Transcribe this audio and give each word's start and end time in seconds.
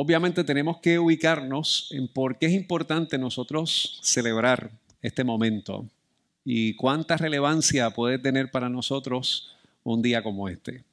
obviamente 0.00 0.44
tenemos 0.44 0.78
que 0.78 0.96
ubicarnos 0.96 1.88
en 1.90 2.06
por 2.06 2.38
qué 2.38 2.46
es 2.46 2.52
importante 2.52 3.18
nosotros 3.18 3.98
celebrar 4.00 4.70
este 5.02 5.24
momento 5.24 5.88
y 6.44 6.74
cuánta 6.74 7.16
relevancia 7.16 7.90
puede 7.90 8.20
tener 8.20 8.52
para 8.52 8.68
nosotros 8.68 9.56
un 9.82 10.00
día 10.00 10.22
como 10.22 10.48
este. 10.48 10.84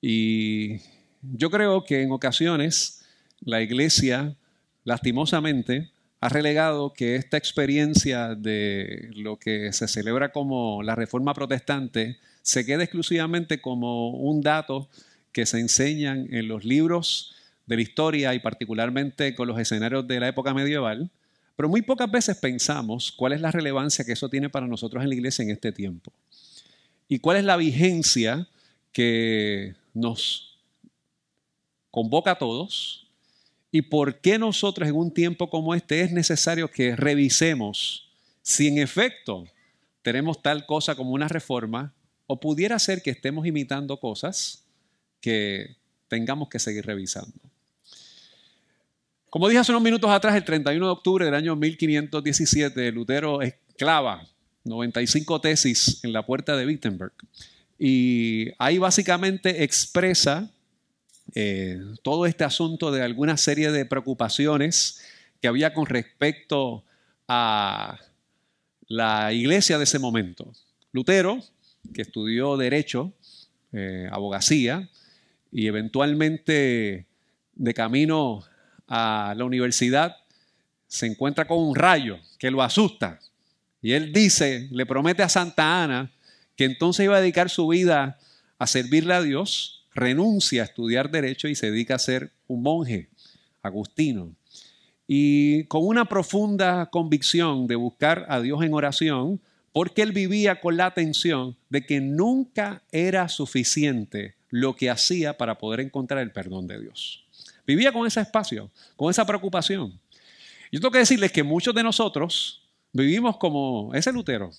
Y 0.00 0.78
yo 1.20 1.50
creo 1.50 1.84
que 1.84 2.00
en 2.00 2.10
ocasiones 2.10 3.04
la 3.40 3.60
iglesia, 3.60 4.34
lastimosamente, 4.84 5.90
ha 6.20 6.30
relegado 6.30 6.94
que 6.94 7.16
esta 7.16 7.36
experiencia 7.36 8.34
de 8.34 9.10
lo 9.14 9.36
que 9.36 9.74
se 9.74 9.88
celebra 9.88 10.32
como 10.32 10.82
la 10.82 10.94
reforma 10.94 11.34
protestante 11.34 12.16
se 12.40 12.64
quede 12.64 12.84
exclusivamente 12.84 13.60
como 13.60 14.08
un 14.08 14.40
dato 14.40 14.88
que 15.32 15.44
se 15.44 15.60
enseñan 15.60 16.28
en 16.30 16.48
los 16.48 16.64
libros 16.64 17.35
de 17.66 17.76
la 17.76 17.82
historia 17.82 18.34
y 18.34 18.38
particularmente 18.38 19.34
con 19.34 19.48
los 19.48 19.58
escenarios 19.58 20.06
de 20.06 20.20
la 20.20 20.28
época 20.28 20.54
medieval, 20.54 21.10
pero 21.56 21.68
muy 21.68 21.82
pocas 21.82 22.10
veces 22.10 22.36
pensamos 22.36 23.12
cuál 23.12 23.32
es 23.32 23.40
la 23.40 23.50
relevancia 23.50 24.04
que 24.04 24.12
eso 24.12 24.28
tiene 24.28 24.48
para 24.48 24.66
nosotros 24.66 25.02
en 25.02 25.08
la 25.08 25.14
iglesia 25.14 25.42
en 25.42 25.50
este 25.50 25.72
tiempo 25.72 26.12
y 27.08 27.18
cuál 27.18 27.38
es 27.38 27.44
la 27.44 27.56
vigencia 27.56 28.48
que 28.92 29.74
nos 29.94 30.58
convoca 31.90 32.32
a 32.32 32.38
todos 32.38 33.06
y 33.70 33.82
por 33.82 34.20
qué 34.20 34.38
nosotros 34.38 34.88
en 34.88 34.96
un 34.96 35.12
tiempo 35.12 35.50
como 35.50 35.74
este 35.74 36.00
es 36.00 36.12
necesario 36.12 36.70
que 36.70 36.96
revisemos 36.96 38.10
si 38.42 38.68
en 38.68 38.78
efecto 38.78 39.46
tenemos 40.02 40.42
tal 40.42 40.66
cosa 40.66 40.94
como 40.94 41.10
una 41.10 41.28
reforma 41.28 41.94
o 42.26 42.40
pudiera 42.40 42.78
ser 42.78 43.02
que 43.02 43.10
estemos 43.10 43.46
imitando 43.46 43.98
cosas 43.98 44.64
que 45.20 45.76
tengamos 46.08 46.48
que 46.48 46.58
seguir 46.58 46.86
revisando. 46.86 47.32
Como 49.30 49.48
dije 49.48 49.58
hace 49.58 49.72
unos 49.72 49.82
minutos 49.82 50.10
atrás, 50.10 50.36
el 50.36 50.44
31 50.44 50.86
de 50.86 50.92
octubre 50.92 51.24
del 51.24 51.34
año 51.34 51.56
1517, 51.56 52.92
Lutero 52.92 53.42
esclava 53.42 54.26
95 54.64 55.40
tesis 55.40 56.00
en 56.04 56.12
la 56.12 56.24
puerta 56.24 56.56
de 56.56 56.64
Wittenberg. 56.64 57.12
Y 57.78 58.52
ahí 58.58 58.78
básicamente 58.78 59.64
expresa 59.64 60.50
eh, 61.34 61.80
todo 62.02 62.26
este 62.26 62.44
asunto 62.44 62.92
de 62.92 63.02
alguna 63.02 63.36
serie 63.36 63.72
de 63.72 63.84
preocupaciones 63.84 65.02
que 65.40 65.48
había 65.48 65.74
con 65.74 65.86
respecto 65.86 66.84
a 67.26 67.98
la 68.86 69.32
iglesia 69.32 69.76
de 69.76 69.84
ese 69.84 69.98
momento. 69.98 70.52
Lutero, 70.92 71.42
que 71.92 72.02
estudió 72.02 72.56
derecho, 72.56 73.12
eh, 73.72 74.08
abogacía, 74.10 74.88
y 75.50 75.66
eventualmente 75.66 77.06
de 77.54 77.74
camino 77.74 78.44
a 78.88 79.34
la 79.36 79.44
universidad, 79.44 80.16
se 80.86 81.06
encuentra 81.06 81.46
con 81.46 81.58
un 81.58 81.74
rayo 81.74 82.18
que 82.38 82.50
lo 82.50 82.62
asusta. 82.62 83.18
Y 83.82 83.92
él 83.92 84.12
dice, 84.12 84.68
le 84.70 84.86
promete 84.86 85.22
a 85.22 85.28
Santa 85.28 85.82
Ana 85.82 86.10
que 86.56 86.64
entonces 86.64 87.04
iba 87.04 87.16
a 87.16 87.20
dedicar 87.20 87.50
su 87.50 87.68
vida 87.68 88.18
a 88.58 88.66
servirle 88.66 89.14
a 89.14 89.22
Dios, 89.22 89.84
renuncia 89.94 90.62
a 90.62 90.64
estudiar 90.64 91.10
derecho 91.10 91.48
y 91.48 91.54
se 91.54 91.70
dedica 91.70 91.94
a 91.96 91.98
ser 91.98 92.32
un 92.46 92.62
monje 92.62 93.08
agustino. 93.62 94.34
Y 95.06 95.64
con 95.64 95.86
una 95.86 96.06
profunda 96.06 96.86
convicción 96.86 97.66
de 97.66 97.76
buscar 97.76 98.26
a 98.28 98.40
Dios 98.40 98.62
en 98.62 98.74
oración, 98.74 99.40
porque 99.72 100.02
él 100.02 100.12
vivía 100.12 100.60
con 100.60 100.76
la 100.76 100.94
tensión 100.94 101.56
de 101.68 101.84
que 101.84 102.00
nunca 102.00 102.82
era 102.90 103.28
suficiente 103.28 104.34
lo 104.48 104.74
que 104.74 104.88
hacía 104.88 105.36
para 105.36 105.58
poder 105.58 105.80
encontrar 105.80 106.20
el 106.20 106.32
perdón 106.32 106.66
de 106.66 106.80
Dios. 106.80 107.25
Vivía 107.66 107.92
con 107.92 108.06
ese 108.06 108.20
espacio, 108.20 108.70
con 108.94 109.10
esa 109.10 109.26
preocupación. 109.26 109.98
Yo 110.70 110.80
tengo 110.80 110.92
que 110.92 110.98
decirles 110.98 111.32
que 111.32 111.42
muchos 111.42 111.74
de 111.74 111.82
nosotros 111.82 112.62
vivimos 112.92 113.36
como 113.36 113.92
ese 113.94 114.12
Lutero, 114.12 114.50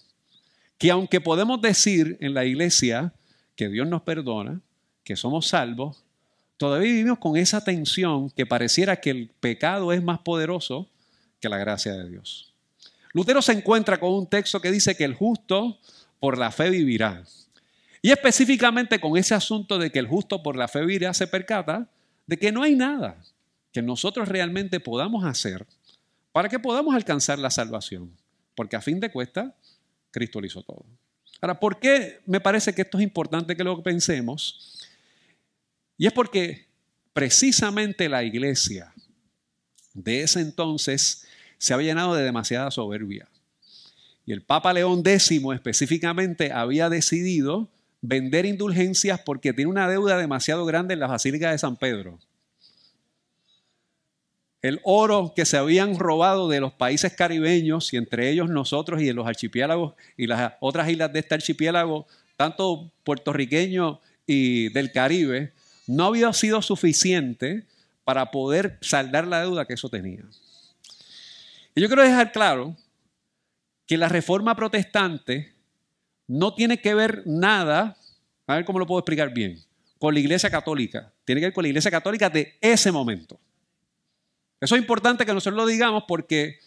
que 0.77 0.91
aunque 0.91 1.21
podemos 1.21 1.61
decir 1.61 2.17
en 2.19 2.33
la 2.33 2.45
iglesia 2.45 3.13
que 3.55 3.69
Dios 3.69 3.87
nos 3.87 4.01
perdona, 4.03 4.61
que 5.03 5.15
somos 5.15 5.47
salvos, 5.47 6.03
todavía 6.57 6.91
vivimos 6.91 7.19
con 7.19 7.37
esa 7.37 7.63
tensión 7.63 8.29
que 8.31 8.45
pareciera 8.45 8.97
que 8.97 9.09
el 9.09 9.29
pecado 9.39 9.93
es 9.93 10.03
más 10.03 10.19
poderoso 10.19 10.89
que 11.39 11.49
la 11.49 11.57
gracia 11.57 11.93
de 11.93 12.09
Dios. 12.09 12.53
Lutero 13.13 13.41
se 13.41 13.53
encuentra 13.53 13.99
con 13.99 14.13
un 14.13 14.27
texto 14.27 14.59
que 14.59 14.71
dice 14.71 14.95
que 14.95 15.03
el 15.03 15.15
justo 15.15 15.79
por 16.19 16.37
la 16.37 16.51
fe 16.51 16.69
vivirá. 16.69 17.23
Y 18.01 18.11
específicamente 18.11 18.99
con 18.99 19.17
ese 19.17 19.33
asunto 19.33 19.77
de 19.77 19.91
que 19.91 19.99
el 19.99 20.07
justo 20.07 20.43
por 20.43 20.55
la 20.55 20.67
fe 20.67 20.81
vivirá 20.81 21.13
se 21.13 21.27
percata 21.27 21.89
de 22.27 22.37
que 22.37 22.51
no 22.51 22.61
hay 22.61 22.75
nada 22.75 23.17
que 23.71 23.81
nosotros 23.81 24.27
realmente 24.27 24.79
podamos 24.79 25.25
hacer 25.25 25.65
para 26.31 26.49
que 26.49 26.59
podamos 26.59 26.93
alcanzar 26.93 27.39
la 27.39 27.49
salvación. 27.49 28.11
Porque 28.53 28.75
a 28.75 28.81
fin 28.81 28.99
de 28.99 29.11
cuentas, 29.11 29.53
Cristo 30.11 30.39
lo 30.39 30.47
hizo 30.47 30.61
todo. 30.61 30.85
Ahora, 31.41 31.59
¿por 31.59 31.79
qué 31.79 32.19
me 32.25 32.39
parece 32.39 32.73
que 32.73 32.81
esto 32.81 32.97
es 32.97 33.03
importante 33.03 33.55
que 33.55 33.63
lo 33.63 33.81
pensemos? 33.81 34.87
Y 35.97 36.05
es 36.05 36.13
porque 36.13 36.67
precisamente 37.13 38.09
la 38.09 38.23
iglesia 38.23 38.93
de 39.93 40.21
ese 40.21 40.41
entonces 40.41 41.25
se 41.57 41.73
había 41.73 41.89
llenado 41.89 42.13
de 42.13 42.23
demasiada 42.23 42.69
soberbia. 42.69 43.27
Y 44.25 44.33
el 44.33 44.41
Papa 44.41 44.73
León 44.73 45.01
X 45.05 45.31
específicamente 45.53 46.51
había 46.51 46.89
decidido 46.89 47.69
vender 48.07 48.45
indulgencias 48.45 49.19
porque 49.19 49.51
tiene 49.51 49.69
una 49.69 49.89
deuda 49.89 50.17
demasiado 50.17 50.65
grande 50.65 50.93
en 50.93 51.01
la 51.01 51.07
Basílica 51.07 51.51
de 51.51 51.57
San 51.57 51.75
Pedro. 51.75 52.19
El 54.61 54.79
oro 54.83 55.33
que 55.35 55.45
se 55.45 55.57
habían 55.57 55.99
robado 55.99 56.47
de 56.47 56.61
los 56.61 56.73
países 56.73 57.13
caribeños, 57.13 57.93
y 57.93 57.97
entre 57.97 58.29
ellos 58.29 58.49
nosotros 58.49 59.01
y 59.01 59.05
de 59.05 59.13
los 59.13 59.27
archipiélagos 59.27 59.93
y 60.15 60.25
las 60.25 60.53
otras 60.61 60.89
islas 60.89 61.11
de 61.11 61.19
este 61.19 61.35
archipiélago, 61.35 62.07
tanto 62.37 62.91
puertorriqueño 63.03 63.99
y 64.25 64.69
del 64.69 64.91
Caribe, 64.93 65.53
no 65.85 66.05
había 66.05 66.31
sido 66.31 66.61
suficiente 66.61 67.65
para 68.05 68.31
poder 68.31 68.77
saldar 68.81 69.27
la 69.27 69.41
deuda 69.41 69.65
que 69.65 69.73
eso 69.73 69.89
tenía. 69.89 70.23
Y 71.75 71.81
yo 71.81 71.87
quiero 71.87 72.03
dejar 72.03 72.31
claro 72.31 72.75
que 73.85 73.97
la 73.97 74.07
reforma 74.07 74.55
protestante 74.55 75.56
no 76.27 76.53
tiene 76.53 76.79
que 76.79 76.93
ver 76.93 77.23
nada, 77.25 77.97
a 78.45 78.55
ver 78.55 78.65
cómo 78.65 78.79
lo 78.79 78.85
puedo 78.85 78.99
explicar 78.99 79.33
bien, 79.33 79.63
con 79.97 80.13
la 80.13 80.19
iglesia 80.19 80.49
católica. 80.49 81.11
Tiene 81.25 81.41
que 81.41 81.47
ver 81.47 81.53
con 81.53 81.63
la 81.63 81.69
iglesia 81.69 81.89
católica 81.89 82.29
de 82.29 82.57
ese 82.61 82.91
momento. 82.91 83.39
Eso 84.59 84.75
es 84.75 84.81
importante 84.81 85.25
que 85.25 85.33
nosotros 85.33 85.55
lo 85.55 85.65
digamos 85.65 86.03
porque 86.07 86.59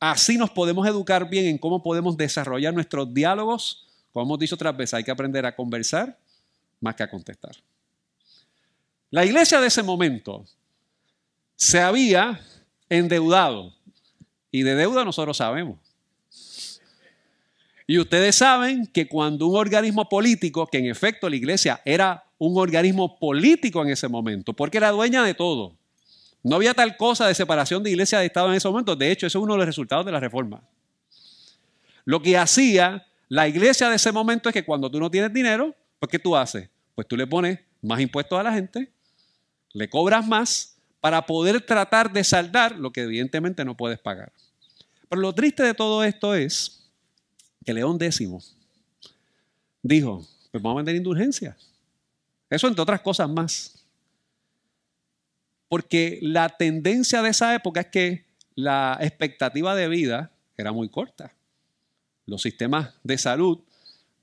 así 0.00 0.36
nos 0.36 0.50
podemos 0.50 0.86
educar 0.86 1.28
bien 1.28 1.46
en 1.46 1.58
cómo 1.58 1.82
podemos 1.82 2.16
desarrollar 2.16 2.74
nuestros 2.74 3.12
diálogos. 3.14 3.86
Como 4.12 4.26
hemos 4.26 4.38
dicho 4.38 4.54
otras 4.54 4.76
veces, 4.76 4.94
hay 4.94 5.04
que 5.04 5.10
aprender 5.10 5.46
a 5.46 5.54
conversar 5.54 6.18
más 6.80 6.94
que 6.94 7.02
a 7.02 7.10
contestar. 7.10 7.56
La 9.10 9.24
iglesia 9.24 9.60
de 9.60 9.68
ese 9.68 9.82
momento 9.82 10.44
se 11.56 11.80
había 11.80 12.40
endeudado 12.88 13.72
y 14.50 14.62
de 14.62 14.74
deuda 14.74 15.04
nosotros 15.04 15.36
sabemos. 15.36 15.78
Y 17.86 17.98
ustedes 17.98 18.36
saben 18.36 18.86
que 18.86 19.06
cuando 19.08 19.46
un 19.46 19.56
organismo 19.56 20.08
político, 20.08 20.66
que 20.66 20.78
en 20.78 20.86
efecto 20.86 21.28
la 21.28 21.36
iglesia 21.36 21.82
era 21.84 22.24
un 22.38 22.58
organismo 22.58 23.18
político 23.18 23.82
en 23.82 23.90
ese 23.90 24.08
momento, 24.08 24.54
porque 24.54 24.78
era 24.78 24.90
dueña 24.90 25.22
de 25.22 25.34
todo. 25.34 25.76
No 26.42 26.56
había 26.56 26.74
tal 26.74 26.96
cosa 26.96 27.26
de 27.26 27.34
separación 27.34 27.82
de 27.82 27.90
iglesia 27.90 28.18
de 28.18 28.26
Estado 28.26 28.48
en 28.48 28.54
ese 28.54 28.68
momento. 28.68 28.96
De 28.96 29.10
hecho, 29.10 29.26
eso 29.26 29.38
es 29.38 29.42
uno 29.42 29.54
de 29.54 29.58
los 29.58 29.66
resultados 29.66 30.04
de 30.04 30.12
la 30.12 30.20
reforma. 30.20 30.62
Lo 32.04 32.20
que 32.20 32.36
hacía 32.36 33.06
la 33.28 33.48
iglesia 33.48 33.88
de 33.88 33.96
ese 33.96 34.12
momento 34.12 34.48
es 34.48 34.52
que 34.52 34.64
cuando 34.64 34.90
tú 34.90 35.00
no 35.00 35.10
tienes 35.10 35.32
dinero, 35.32 35.74
pues 35.98 36.10
¿qué 36.10 36.18
tú 36.18 36.36
haces? 36.36 36.68
Pues 36.94 37.08
tú 37.08 37.16
le 37.16 37.26
pones 37.26 37.60
más 37.80 38.00
impuestos 38.00 38.38
a 38.38 38.42
la 38.42 38.52
gente, 38.52 38.90
le 39.72 39.88
cobras 39.88 40.26
más 40.26 40.76
para 41.00 41.24
poder 41.26 41.60
tratar 41.60 42.12
de 42.12 42.24
saldar 42.24 42.78
lo 42.78 42.92
que 42.92 43.02
evidentemente 43.02 43.64
no 43.64 43.76
puedes 43.76 43.98
pagar. 43.98 44.32
Pero 45.08 45.20
lo 45.20 45.34
triste 45.34 45.62
de 45.62 45.74
todo 45.74 46.04
esto 46.04 46.34
es 46.34 46.83
que 47.64 47.74
León 47.74 47.98
X 48.00 48.56
dijo, 49.82 50.26
pues 50.52 50.62
vamos 50.62 50.76
a 50.76 50.78
vender 50.78 50.96
indulgencias. 50.96 51.56
Eso 52.50 52.68
entre 52.68 52.82
otras 52.82 53.00
cosas 53.00 53.28
más. 53.28 53.84
porque 55.68 56.18
la 56.22 56.50
tendencia 56.50 57.20
de 57.20 57.30
esa 57.30 57.52
época 57.54 57.80
es 57.80 57.86
que 57.88 58.24
la 58.54 58.96
expectativa 59.00 59.74
de 59.74 59.88
vida 59.88 60.30
era 60.56 60.70
muy 60.70 60.88
corta. 60.88 61.32
Los 62.26 62.42
sistemas 62.42 62.94
de 63.02 63.18
salud 63.18 63.58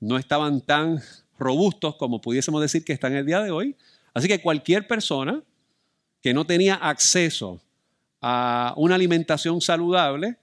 no 0.00 0.16
estaban 0.16 0.62
tan 0.62 1.02
robustos 1.38 1.96
como 1.96 2.22
pudiésemos 2.22 2.62
decir 2.62 2.84
que 2.84 2.94
están 2.94 3.14
el 3.14 3.26
día 3.26 3.40
de 3.40 3.50
hoy. 3.50 3.76
Así 4.14 4.28
que 4.28 4.40
cualquier 4.40 4.86
persona 4.86 5.42
que 6.22 6.32
no 6.32 6.46
tenía 6.46 6.76
acceso 6.76 7.60
a 8.22 8.72
una 8.78 8.94
alimentación 8.94 9.60
saludable 9.60 10.36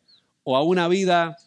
o 0.43 0.57
a 0.57 0.63
una 0.63 0.87
vida 0.87 1.37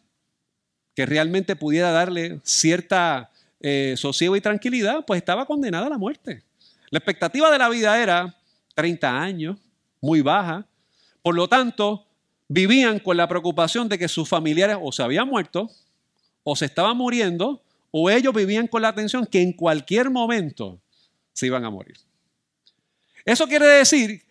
que 0.94 1.06
realmente 1.06 1.56
pudiera 1.56 1.90
darle 1.90 2.40
cierta 2.42 3.30
eh, 3.60 3.94
sosiego 3.96 4.36
y 4.36 4.40
tranquilidad, 4.40 5.04
pues 5.06 5.18
estaba 5.18 5.46
condenada 5.46 5.86
a 5.86 5.90
la 5.90 5.98
muerte. 5.98 6.42
La 6.90 6.98
expectativa 6.98 7.50
de 7.50 7.58
la 7.58 7.68
vida 7.68 8.02
era 8.02 8.36
30 8.74 9.20
años, 9.20 9.58
muy 10.00 10.20
baja. 10.20 10.66
Por 11.22 11.34
lo 11.34 11.48
tanto, 11.48 12.04
vivían 12.48 12.98
con 12.98 13.16
la 13.16 13.28
preocupación 13.28 13.88
de 13.88 13.98
que 13.98 14.08
sus 14.08 14.28
familiares 14.28 14.76
o 14.80 14.92
se 14.92 15.02
habían 15.02 15.28
muerto, 15.28 15.70
o 16.42 16.56
se 16.56 16.66
estaban 16.66 16.96
muriendo, 16.96 17.62
o 17.90 18.10
ellos 18.10 18.34
vivían 18.34 18.66
con 18.66 18.82
la 18.82 18.94
tensión 18.94 19.26
que 19.26 19.40
en 19.40 19.52
cualquier 19.52 20.10
momento 20.10 20.78
se 21.32 21.46
iban 21.46 21.64
a 21.64 21.70
morir. 21.70 21.96
Eso 23.24 23.46
quiere 23.46 23.66
decir 23.66 24.22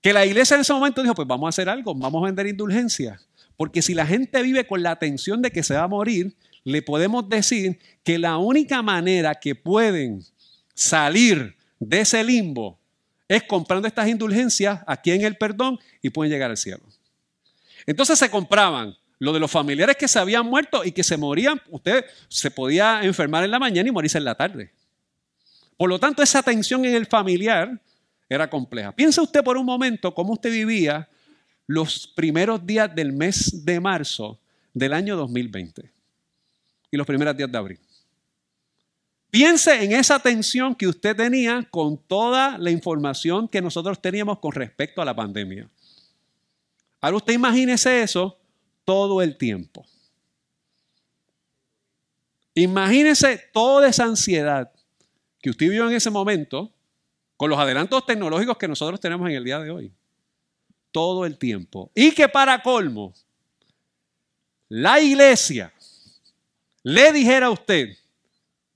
que 0.00 0.12
la 0.12 0.26
iglesia 0.26 0.56
en 0.56 0.62
ese 0.62 0.72
momento 0.72 1.02
dijo, 1.02 1.14
pues 1.14 1.28
vamos 1.28 1.46
a 1.46 1.50
hacer 1.50 1.68
algo, 1.68 1.94
vamos 1.94 2.22
a 2.22 2.26
vender 2.26 2.46
indulgencia. 2.46 3.20
Porque 3.60 3.82
si 3.82 3.92
la 3.92 4.06
gente 4.06 4.40
vive 4.40 4.66
con 4.66 4.82
la 4.82 4.98
tensión 4.98 5.42
de 5.42 5.50
que 5.50 5.62
se 5.62 5.74
va 5.74 5.82
a 5.82 5.86
morir, 5.86 6.34
le 6.64 6.80
podemos 6.80 7.28
decir 7.28 7.78
que 8.02 8.18
la 8.18 8.38
única 8.38 8.80
manera 8.80 9.34
que 9.34 9.54
pueden 9.54 10.24
salir 10.72 11.58
de 11.78 12.00
ese 12.00 12.24
limbo 12.24 12.78
es 13.28 13.42
comprando 13.42 13.86
estas 13.86 14.08
indulgencias 14.08 14.80
aquí 14.86 15.10
en 15.10 15.26
el 15.26 15.36
perdón 15.36 15.78
y 16.00 16.08
pueden 16.08 16.32
llegar 16.32 16.50
al 16.50 16.56
cielo. 16.56 16.82
Entonces 17.84 18.18
se 18.18 18.30
compraban 18.30 18.96
lo 19.18 19.30
de 19.30 19.40
los 19.40 19.50
familiares 19.50 19.98
que 19.98 20.08
se 20.08 20.18
habían 20.18 20.46
muerto 20.46 20.82
y 20.82 20.92
que 20.92 21.04
se 21.04 21.18
morían. 21.18 21.60
Usted 21.68 22.06
se 22.28 22.50
podía 22.50 23.02
enfermar 23.02 23.44
en 23.44 23.50
la 23.50 23.58
mañana 23.58 23.90
y 23.90 23.92
morirse 23.92 24.16
en 24.16 24.24
la 24.24 24.36
tarde. 24.36 24.72
Por 25.76 25.90
lo 25.90 25.98
tanto, 26.00 26.22
esa 26.22 26.42
tensión 26.42 26.82
en 26.86 26.94
el 26.94 27.04
familiar 27.04 27.78
era 28.26 28.48
compleja. 28.48 28.90
Piensa 28.92 29.20
usted 29.20 29.44
por 29.44 29.58
un 29.58 29.66
momento 29.66 30.14
cómo 30.14 30.32
usted 30.32 30.50
vivía 30.50 31.06
los 31.70 32.08
primeros 32.08 32.66
días 32.66 32.92
del 32.92 33.12
mes 33.12 33.64
de 33.64 33.78
marzo 33.78 34.40
del 34.74 34.92
año 34.92 35.16
2020 35.16 35.88
y 36.90 36.96
los 36.96 37.06
primeros 37.06 37.36
días 37.36 37.52
de 37.52 37.56
abril. 37.56 37.78
Piense 39.30 39.84
en 39.84 39.92
esa 39.92 40.18
tensión 40.18 40.74
que 40.74 40.88
usted 40.88 41.14
tenía 41.14 41.64
con 41.70 41.96
toda 41.96 42.58
la 42.58 42.72
información 42.72 43.46
que 43.46 43.62
nosotros 43.62 44.02
teníamos 44.02 44.40
con 44.40 44.50
respecto 44.50 45.00
a 45.00 45.04
la 45.04 45.14
pandemia. 45.14 45.70
Ahora 47.00 47.18
usted 47.18 47.34
imagínese 47.34 48.02
eso 48.02 48.36
todo 48.84 49.22
el 49.22 49.36
tiempo. 49.36 49.86
Imagínese 52.52 53.48
toda 53.52 53.88
esa 53.88 54.06
ansiedad 54.06 54.72
que 55.40 55.50
usted 55.50 55.70
vio 55.70 55.88
en 55.88 55.94
ese 55.94 56.10
momento 56.10 56.72
con 57.36 57.48
los 57.48 57.60
adelantos 57.60 58.04
tecnológicos 58.04 58.58
que 58.58 58.66
nosotros 58.66 58.98
tenemos 58.98 59.30
en 59.30 59.36
el 59.36 59.44
día 59.44 59.60
de 59.60 59.70
hoy. 59.70 59.92
Todo 60.92 61.24
el 61.24 61.38
tiempo. 61.38 61.90
Y 61.94 62.12
que 62.12 62.28
para 62.28 62.62
colmo, 62.62 63.14
la 64.68 65.00
iglesia 65.00 65.72
le 66.82 67.12
dijera 67.12 67.46
a 67.46 67.50
usted, 67.50 67.96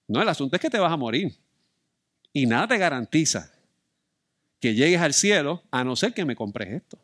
no, 0.06 0.20
el 0.20 0.28
asunto 0.28 0.56
es 0.56 0.62
que 0.62 0.70
te 0.70 0.78
vas 0.78 0.92
a 0.92 0.96
morir. 0.96 1.34
Y 2.32 2.46
nada 2.46 2.68
te 2.68 2.78
garantiza 2.78 3.50
que 4.60 4.74
llegues 4.74 5.00
al 5.00 5.14
cielo 5.14 5.62
a 5.70 5.84
no 5.84 5.94
ser 5.94 6.12
que 6.12 6.24
me 6.24 6.34
compres 6.34 6.72
esto. 6.72 6.98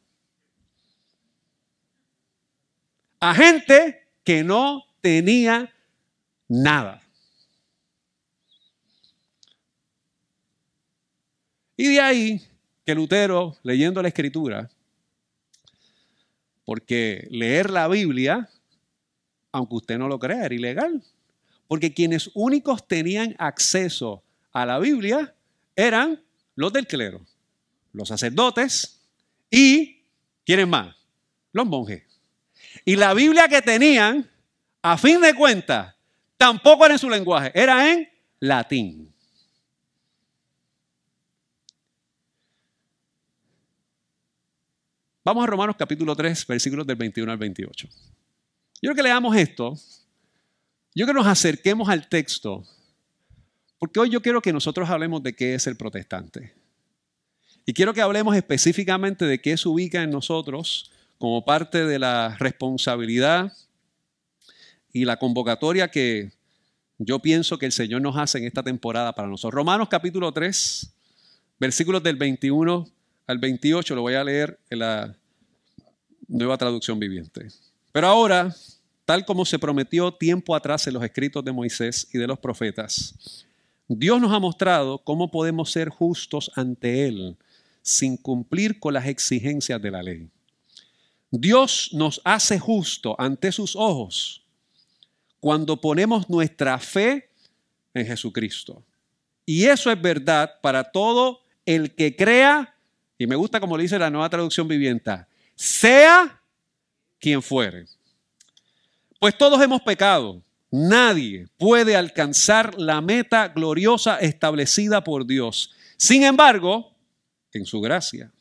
A 3.21 3.35
gente 3.35 4.09
que 4.25 4.43
no 4.43 4.85
tenía 5.01 5.73
nada. 6.49 7.03
Y 11.77 11.89
de 11.89 12.01
ahí 12.01 12.47
que 12.85 12.95
Lutero, 12.95 13.57
leyendo 13.63 14.03
la 14.03 14.09
escritura, 14.09 14.71
porque 16.71 17.27
leer 17.33 17.69
la 17.69 17.89
Biblia, 17.89 18.49
aunque 19.51 19.75
usted 19.75 19.99
no 19.99 20.07
lo 20.07 20.21
crea, 20.21 20.45
era 20.45 20.55
ilegal. 20.55 21.03
Porque 21.67 21.93
quienes 21.93 22.31
únicos 22.33 22.87
tenían 22.87 23.35
acceso 23.41 24.23
a 24.53 24.65
la 24.65 24.79
Biblia 24.79 25.35
eran 25.75 26.23
los 26.55 26.73
del 26.73 26.87
clero, 26.87 27.27
los 27.93 28.07
sacerdotes 28.07 29.01
y, 29.51 30.05
¿quiénes 30.45 30.69
más? 30.69 30.95
Los 31.53 31.67
monjes. 31.67 32.05
Y 32.85 32.95
la 32.95 33.15
Biblia 33.15 33.49
que 33.49 33.63
tenían, 33.63 34.31
a 34.81 34.97
fin 34.97 35.21
de 35.21 35.35
cuentas, 35.35 35.97
tampoco 36.37 36.85
era 36.85 36.95
en 36.95 37.01
su 37.01 37.11
lenguaje, 37.11 37.51
era 37.53 37.91
en 37.91 38.09
latín. 38.39 39.10
Vamos 45.31 45.45
a 45.45 45.47
Romanos 45.47 45.77
capítulo 45.79 46.17
3, 46.17 46.45
versículos 46.45 46.85
del 46.85 46.97
21 46.97 47.31
al 47.31 47.39
28. 47.39 47.87
Yo 47.87 47.95
quiero 48.81 48.97
que 48.97 49.03
leamos 49.05 49.37
esto 49.37 49.79
yo 50.93 51.07
que 51.07 51.15
nos 51.15 51.25
acerquemos 51.25 51.89
al 51.89 52.09
texto, 52.09 52.65
porque 53.79 54.01
hoy 54.01 54.11
yo 54.11 54.23
quiero 54.23 54.43
que 54.43 54.53
nosotros 54.53 54.91
hablemos 54.91 55.23
de 55.23 55.37
qué 55.37 55.55
es 55.55 55.69
el 55.69 55.77
protestante. 55.77 56.53
Y 57.65 57.73
quiero 57.75 57.95
que 57.95 58.01
hablemos 58.01 58.35
específicamente 58.35 59.25
de 59.25 59.41
qué 59.41 59.57
se 59.57 59.69
ubica 59.69 60.03
en 60.03 60.11
nosotros 60.11 60.91
como 61.17 61.45
parte 61.45 61.87
de 61.87 62.01
la 62.01 62.37
responsabilidad 62.41 63.53
y 64.93 65.05
la 65.05 65.17
convocatoria 65.17 65.93
que 65.93 66.33
yo 66.99 67.21
pienso 67.21 67.57
que 67.57 67.67
el 67.67 67.73
Señor 67.73 68.03
nos 68.03 68.17
hace 68.17 68.39
en 68.39 68.47
esta 68.47 68.65
temporada 68.65 69.15
para 69.15 69.29
nosotros. 69.29 69.55
Romanos 69.55 69.87
capítulo 69.89 70.33
3, 70.33 70.93
versículos 71.61 72.03
del 72.03 72.17
21 72.17 72.91
al 73.29 73.39
28, 73.39 73.95
lo 73.95 74.03
voy 74.03 74.15
a 74.15 74.25
leer 74.25 74.59
en 74.71 74.81
la 74.81 75.20
nueva 76.31 76.57
traducción 76.57 76.99
viviente. 76.99 77.49
Pero 77.93 78.07
ahora 78.07 78.55
tal 79.11 79.25
como 79.25 79.45
se 79.45 79.59
prometió 79.59 80.13
tiempo 80.15 80.55
atrás 80.55 80.87
en 80.87 80.95
los 80.95 81.03
escritos 81.03 81.45
de 81.45 81.51
Moisés 81.51 82.09
y 82.13 82.19
de 82.19 82.29
los 82.29 82.39
profetas. 82.39 83.45
Dios 83.89 84.21
nos 84.21 84.33
ha 84.33 84.39
mostrado 84.39 84.99
cómo 84.99 85.33
podemos 85.33 85.73
ser 85.73 85.89
justos 85.89 86.49
ante 86.55 87.09
Él 87.09 87.37
sin 87.83 88.17
cumplir 88.17 88.79
con 88.79 88.95
las 88.95 89.07
exigencias 89.07 89.83
de 89.83 89.91
la 89.91 90.01
ley. 90.01 90.29
Dios 91.33 91.91
nos 91.93 92.21
hace 92.25 92.61
justo 92.61 93.17
ante 93.19 93.51
sus 93.51 93.75
ojos 93.75 94.45
cuando 95.41 95.81
ponemos 95.81 96.31
nuestra 96.31 96.79
fe 96.79 97.31
en 97.95 98.07
Jesucristo. 98.07 98.81
Y 99.45 99.65
eso 99.65 99.91
es 99.91 100.01
verdad 100.01 100.53
para 100.63 100.85
todo 100.85 101.41
el 101.67 101.97
que 101.97 102.15
crea, 102.15 102.77
y 103.19 103.27
me 103.27 103.35
gusta 103.35 103.59
como 103.59 103.77
le 103.77 103.83
dice 103.83 103.99
la 103.99 104.11
nueva 104.11 104.31
traducción 104.31 104.69
vivienta, 104.69 105.27
sea 105.61 106.41
quien 107.19 107.43
fuere. 107.43 107.85
Pues 109.19 109.37
todos 109.37 109.61
hemos 109.63 109.83
pecado. 109.83 110.43
Nadie 110.71 111.49
puede 111.59 111.97
alcanzar 111.97 112.79
la 112.79 113.03
meta 113.03 113.49
gloriosa 113.49 114.17
establecida 114.21 115.05
por 115.05 115.27
Dios. 115.27 115.71
Sin 115.99 116.23
embargo, 116.23 116.91
en 117.53 117.67
su 117.67 117.79
gracia, 117.83 118.33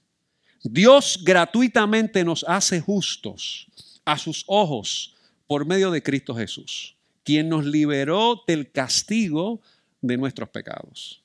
Dios 0.63 1.19
gratuitamente 1.21 2.23
nos 2.23 2.45
hace 2.47 2.79
justos 2.79 3.67
a 4.05 4.17
sus 4.17 4.45
ojos 4.47 5.13
por 5.45 5.65
medio 5.65 5.91
de 5.91 6.01
Cristo 6.01 6.33
Jesús, 6.33 6.95
quien 7.25 7.49
nos 7.49 7.65
liberó 7.65 8.43
del 8.47 8.71
castigo 8.71 9.59
de 9.99 10.15
nuestros 10.15 10.47
pecados. 10.47 11.21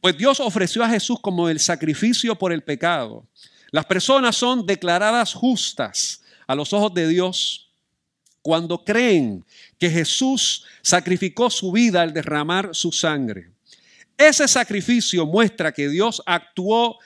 Pues 0.00 0.18
Dios 0.18 0.40
ofreció 0.40 0.82
a 0.82 0.88
Jesús 0.88 1.20
como 1.20 1.48
el 1.48 1.60
sacrificio 1.60 2.36
por 2.36 2.52
el 2.52 2.64
pecado. 2.64 3.24
Las 3.70 3.86
personas 3.86 4.36
son 4.36 4.66
declaradas 4.66 5.34
justas 5.34 6.22
a 6.46 6.54
los 6.54 6.72
ojos 6.72 6.92
de 6.94 7.08
Dios 7.08 7.70
cuando 8.42 8.84
creen 8.84 9.44
que 9.78 9.90
Jesús 9.90 10.64
sacrificó 10.82 11.50
su 11.50 11.72
vida 11.72 12.02
al 12.02 12.12
derramar 12.12 12.70
su 12.72 12.90
sangre. 12.90 13.50
Ese 14.16 14.46
sacrificio 14.48 15.24
muestra 15.24 15.72
que 15.72 15.88
Dios 15.88 16.22
actuó 16.26 16.98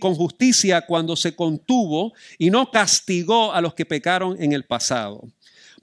con 0.00 0.14
justicia 0.14 0.80
cuando 0.86 1.14
se 1.14 1.36
contuvo 1.36 2.14
y 2.36 2.50
no 2.50 2.70
castigó 2.70 3.52
a 3.52 3.60
los 3.60 3.74
que 3.74 3.86
pecaron 3.86 4.36
en 4.42 4.52
el 4.52 4.64
pasado, 4.64 5.22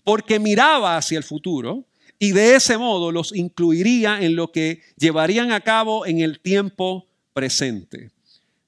porque 0.04 0.38
miraba 0.38 0.98
hacia 0.98 1.18
el 1.18 1.24
futuro 1.24 1.86
y 2.18 2.32
de 2.32 2.56
ese 2.56 2.78
modo 2.78 3.12
los 3.12 3.34
incluiría 3.34 4.22
en 4.22 4.36
lo 4.36 4.52
que 4.52 4.82
llevarían 4.98 5.54
a 5.54 5.62
cabo 5.62 6.06
en 6.06 6.20
el 6.20 6.42
tiempo 6.42 7.08
presente. 7.34 8.12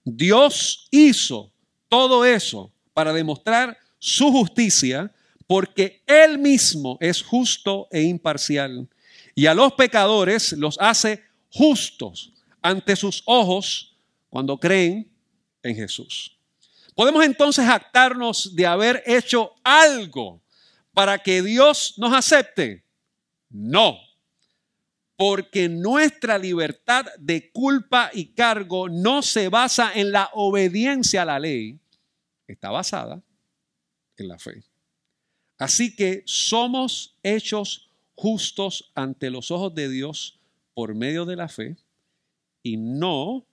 Dios 0.03 0.87
hizo 0.91 1.51
todo 1.89 2.25
eso 2.25 2.71
para 2.93 3.13
demostrar 3.13 3.77
su 3.99 4.31
justicia 4.31 5.11
porque 5.47 6.01
Él 6.07 6.39
mismo 6.39 6.97
es 7.01 7.21
justo 7.21 7.87
e 7.91 8.01
imparcial. 8.01 8.87
Y 9.35 9.45
a 9.45 9.53
los 9.53 9.73
pecadores 9.73 10.53
los 10.53 10.77
hace 10.79 11.23
justos 11.49 12.31
ante 12.61 12.95
sus 12.95 13.21
ojos 13.25 13.95
cuando 14.29 14.57
creen 14.57 15.11
en 15.63 15.75
Jesús. 15.75 16.37
¿Podemos 16.95 17.23
entonces 17.23 17.67
actarnos 17.67 18.55
de 18.55 18.65
haber 18.65 19.03
hecho 19.05 19.51
algo 19.63 20.41
para 20.93 21.17
que 21.17 21.41
Dios 21.41 21.95
nos 21.97 22.13
acepte? 22.13 22.83
No, 23.49 23.97
porque 25.21 25.69
nuestra 25.69 26.39
libertad 26.39 27.05
de 27.19 27.51
culpa 27.51 28.09
y 28.11 28.33
cargo 28.33 28.89
no 28.89 29.21
se 29.21 29.49
basa 29.49 29.93
en 29.93 30.11
la 30.11 30.31
obediencia 30.33 31.21
a 31.21 31.25
la 31.25 31.39
ley, 31.39 31.79
está 32.47 32.71
basada 32.71 33.21
en 34.17 34.27
la 34.27 34.39
fe. 34.39 34.63
Así 35.59 35.95
que 35.95 36.23
somos 36.25 37.19
hechos 37.21 37.91
justos 38.15 38.91
ante 38.95 39.29
los 39.29 39.51
ojos 39.51 39.75
de 39.75 39.89
Dios 39.89 40.39
por 40.73 40.95
medio 40.95 41.25
de 41.25 41.35
la 41.35 41.49
fe 41.49 41.77
y 42.63 42.77
no 42.77 43.45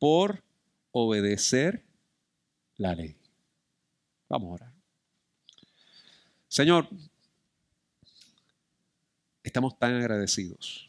por 0.00 0.42
obedecer 0.90 1.84
la 2.78 2.96
ley. 2.96 3.16
Vamos 4.28 4.50
a 4.50 4.54
orar. 4.54 4.72
Señor, 6.48 6.88
estamos 9.44 9.78
tan 9.78 9.94
agradecidos 9.94 10.85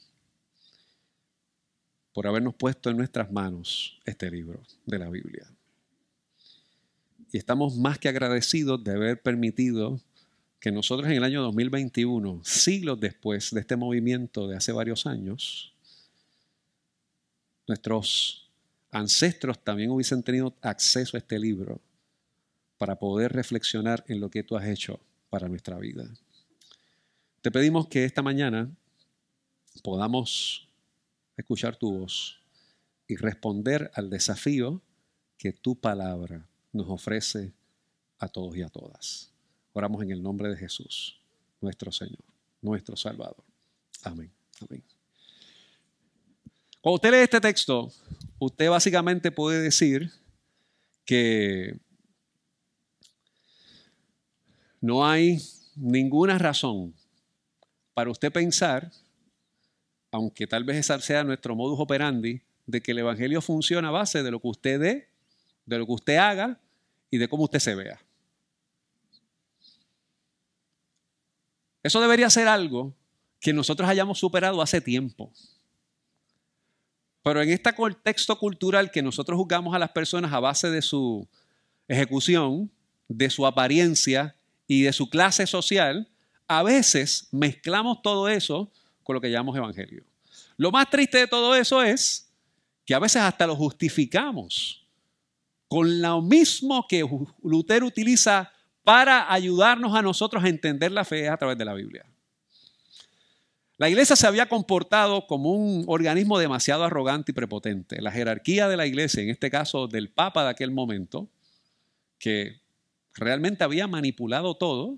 por 2.18 2.26
habernos 2.26 2.56
puesto 2.56 2.90
en 2.90 2.98
nuestras 2.98 3.32
manos 3.32 4.00
este 4.04 4.32
libro 4.32 4.60
de 4.88 4.98
la 4.98 5.08
Biblia. 5.08 5.46
Y 7.32 7.38
estamos 7.38 7.78
más 7.78 8.00
que 8.00 8.10
agradecidos 8.10 8.84
de 8.84 8.94
haber 8.94 9.22
permitido 9.22 10.02
que 10.60 10.72
nosotros 10.72 11.08
en 11.12 11.18
el 11.18 11.24
año 11.24 11.44
2021, 11.44 12.42
siglos 12.44 13.00
después 13.00 13.52
de 13.52 13.60
este 13.60 13.76
movimiento 13.76 14.48
de 14.48 14.58
hace 14.58 14.72
varios 14.72 15.06
años, 15.06 15.76
nuestros 17.68 18.50
ancestros 18.90 19.64
también 19.64 19.92
hubiesen 19.92 20.24
tenido 20.24 20.56
acceso 20.64 21.18
a 21.18 21.20
este 21.20 21.38
libro 21.38 21.80
para 22.80 22.96
poder 22.96 23.32
reflexionar 23.32 24.04
en 24.08 24.22
lo 24.22 24.32
que 24.32 24.42
tú 24.42 24.58
has 24.58 24.66
hecho 24.66 25.00
para 25.30 25.48
nuestra 25.48 25.78
vida. 25.78 26.10
Te 27.44 27.52
pedimos 27.52 27.88
que 27.88 28.06
esta 28.06 28.24
mañana 28.24 28.72
podamos 29.84 30.67
escuchar 31.38 31.78
tu 31.78 32.00
voz 32.00 32.42
y 33.08 33.16
responder 33.16 33.90
al 33.94 34.10
desafío 34.10 34.82
que 35.38 35.54
tu 35.54 35.80
palabra 35.80 36.50
nos 36.74 36.90
ofrece 36.90 37.54
a 38.20 38.28
todos 38.28 38.56
y 38.58 38.64
a 38.64 38.70
todas. 38.70 39.32
Oramos 39.74 40.02
en 40.04 40.12
el 40.12 40.22
nombre 40.22 40.50
de 40.50 40.58
Jesús, 40.58 41.20
nuestro 41.62 41.92
Señor, 41.92 42.24
nuestro 42.62 42.98
Salvador. 42.98 43.44
Amén. 44.04 44.32
Amén. 44.62 44.84
Cuando 46.82 46.96
usted 46.96 47.12
lee 47.12 47.18
este 47.18 47.40
texto, 47.40 47.92
usted 48.40 48.70
básicamente 48.70 49.32
puede 49.32 49.62
decir 49.62 50.12
que 51.06 51.80
no 54.82 55.06
hay 55.06 55.40
ninguna 55.76 56.38
razón 56.38 56.94
para 57.94 58.10
usted 58.10 58.32
pensar, 58.32 58.92
aunque 60.12 60.48
tal 60.48 60.64
vez 60.64 60.78
esa 60.78 61.00
sea 61.00 61.24
nuestro 61.24 61.56
modus 61.56 61.80
operandi, 61.80 62.42
de 62.66 62.82
que 62.82 62.92
el 62.92 63.00
Evangelio 63.00 63.42
funciona 63.42 63.88
a 63.88 63.92
base 63.92 64.24
de 64.24 64.32
lo 64.32 64.42
que 64.42 64.48
usted 64.48 64.80
dé, 64.80 65.10
de 65.66 65.78
lo 65.78 65.86
que 65.86 65.94
usted 65.94 66.18
haga 66.18 66.60
y 67.10 67.18
de 67.18 67.28
cómo 67.28 67.44
usted 67.44 67.60
se 67.60 67.76
vea. 67.76 68.00
Eso 71.84 72.02
debería 72.02 72.30
ser 72.30 72.48
algo 72.48 72.94
que 73.40 73.54
nosotros 73.54 73.88
hayamos 73.88 74.20
superado 74.20 74.62
hace 74.62 74.82
tiempo. 74.82 75.32
Pero 77.24 77.42
en 77.42 77.50
este 77.50 77.74
contexto 77.74 78.38
cultural 78.38 78.92
que 78.92 79.02
nosotros 79.02 79.38
juzgamos 79.38 79.74
a 79.74 79.80
las 79.80 79.92
personas 79.92 80.34
a 80.34 80.40
base 80.40 80.70
de 80.70 80.82
su 80.82 81.28
ejecución, 81.88 82.72
de 83.08 83.30
su 83.30 83.46
apariencia 83.46 84.36
y 84.68 84.84
de 84.84 84.94
su 84.94 85.10
clase 85.10 85.48
social, 85.48 86.10
a 86.48 86.64
veces 86.64 87.28
mezclamos 87.32 88.02
todo 88.02 88.28
eso 88.28 88.72
con 89.08 89.14
lo 89.14 89.22
que 89.22 89.32
llamamos 89.32 89.56
evangelio. 89.56 90.04
Lo 90.58 90.70
más 90.70 90.90
triste 90.90 91.20
de 91.20 91.28
todo 91.28 91.56
eso 91.56 91.82
es 91.82 92.30
que 92.86 92.94
a 92.94 93.00
veces 93.00 93.22
hasta 93.22 93.48
lo 93.48 93.56
justificamos 93.56 94.86
con 95.70 96.02
lo 96.02 96.22
mismo 96.22 96.86
que 96.90 97.08
Lutero 97.42 97.86
utiliza 97.86 98.52
para 98.84 99.32
ayudarnos 99.32 99.96
a 99.96 100.02
nosotros 100.02 100.44
a 100.44 100.50
entender 100.50 100.92
la 100.92 101.06
fe 101.06 101.30
a 101.30 101.38
través 101.38 101.58
de 101.58 101.64
la 101.64 101.74
Biblia. 101.74 102.06
La 103.78 103.88
iglesia 103.88 104.18
se 104.18 104.28
había 104.28 104.50
comportado 104.50 105.26
como 105.26 105.54
un 105.54 105.86
organismo 105.88 106.38
demasiado 106.38 106.84
arrogante 106.84 107.32
y 107.32 107.36
prepotente. 107.36 108.02
La 108.02 108.12
jerarquía 108.12 108.68
de 108.68 108.76
la 108.76 108.88
iglesia, 108.88 109.24
en 109.24 109.30
este 109.30 109.50
caso 109.50 109.88
del 109.88 110.10
Papa 110.10 110.44
de 110.44 110.50
aquel 110.50 110.72
momento, 110.72 111.30
que 112.20 112.60
realmente 113.14 113.64
había 113.64 113.88
manipulado 113.88 114.56
todo, 114.56 114.98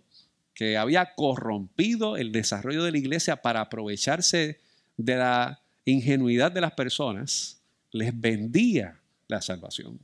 que 0.60 0.76
había 0.76 1.16
corrompido 1.16 2.18
el 2.18 2.34
desarrollo 2.34 2.84
de 2.84 2.92
la 2.92 2.98
iglesia 2.98 3.42
para 3.42 3.62
aprovecharse 3.62 4.60
de 4.98 5.16
la 5.16 5.62
ingenuidad 5.86 6.52
de 6.52 6.60
las 6.60 6.74
personas, 6.74 7.62
les 7.92 8.12
vendía 8.20 9.00
la 9.30 9.42
salvación 9.42 9.98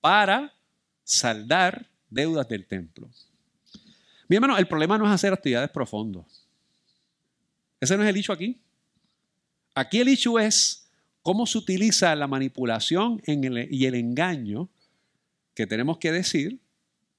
para 0.00 0.54
saldar 1.02 1.88
deudas 2.08 2.48
del 2.48 2.66
templo. 2.66 3.10
Mi 4.28 4.36
hermano, 4.36 4.56
el 4.56 4.68
problema 4.68 4.96
no 4.96 5.06
es 5.06 5.10
hacer 5.10 5.32
actividades 5.32 5.70
profundas. 5.70 6.46
Ese 7.80 7.96
no 7.96 8.04
es 8.04 8.10
el 8.10 8.16
hecho 8.16 8.32
aquí. 8.32 8.60
Aquí 9.74 9.98
el 9.98 10.06
hecho 10.06 10.38
es 10.38 10.88
cómo 11.22 11.48
se 11.48 11.58
utiliza 11.58 12.14
la 12.14 12.28
manipulación 12.28 13.20
y 13.26 13.86
el 13.86 13.94
engaño 13.96 14.68
que 15.52 15.66
tenemos 15.66 15.98
que 15.98 16.12
decir 16.12 16.60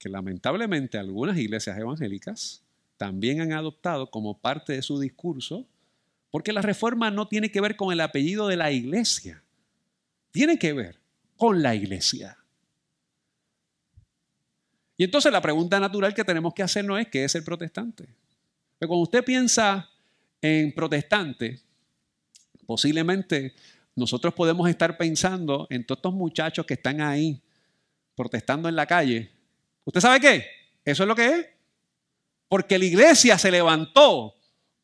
que 0.01 0.09
lamentablemente 0.09 0.97
algunas 0.97 1.37
iglesias 1.37 1.77
evangélicas 1.77 2.63
también 2.97 3.39
han 3.39 3.53
adoptado 3.53 4.09
como 4.09 4.35
parte 4.35 4.73
de 4.73 4.81
su 4.81 4.99
discurso, 4.99 5.67
porque 6.31 6.51
la 6.51 6.63
reforma 6.63 7.11
no 7.11 7.27
tiene 7.27 7.51
que 7.51 7.61
ver 7.61 7.75
con 7.75 7.93
el 7.93 8.01
apellido 8.01 8.47
de 8.47 8.57
la 8.57 8.71
iglesia, 8.71 9.43
tiene 10.31 10.57
que 10.57 10.73
ver 10.73 10.99
con 11.37 11.61
la 11.61 11.75
iglesia. 11.75 12.35
Y 14.97 15.03
entonces 15.03 15.31
la 15.31 15.41
pregunta 15.41 15.79
natural 15.79 16.15
que 16.15 16.23
tenemos 16.23 16.55
que 16.55 16.63
hacernos 16.63 16.99
es, 16.99 17.07
¿qué 17.07 17.23
es 17.23 17.35
el 17.35 17.43
protestante? 17.43 18.05
Pero 18.79 18.87
cuando 18.89 19.03
usted 19.03 19.23
piensa 19.23 19.87
en 20.41 20.73
protestante, 20.73 21.59
posiblemente 22.65 23.53
nosotros 23.95 24.33
podemos 24.33 24.67
estar 24.67 24.97
pensando 24.97 25.67
en 25.69 25.85
todos 25.85 25.99
estos 25.99 26.13
muchachos 26.13 26.65
que 26.65 26.73
están 26.73 27.01
ahí 27.01 27.39
protestando 28.15 28.67
en 28.67 28.75
la 28.75 28.87
calle. 28.87 29.40
¿Usted 29.91 29.99
sabe 29.99 30.21
qué? 30.21 30.47
Eso 30.85 31.03
es 31.03 31.07
lo 31.07 31.15
que 31.17 31.25
es. 31.25 31.45
Porque 32.47 32.79
la 32.79 32.85
iglesia 32.85 33.37
se 33.37 33.51
levantó 33.51 34.35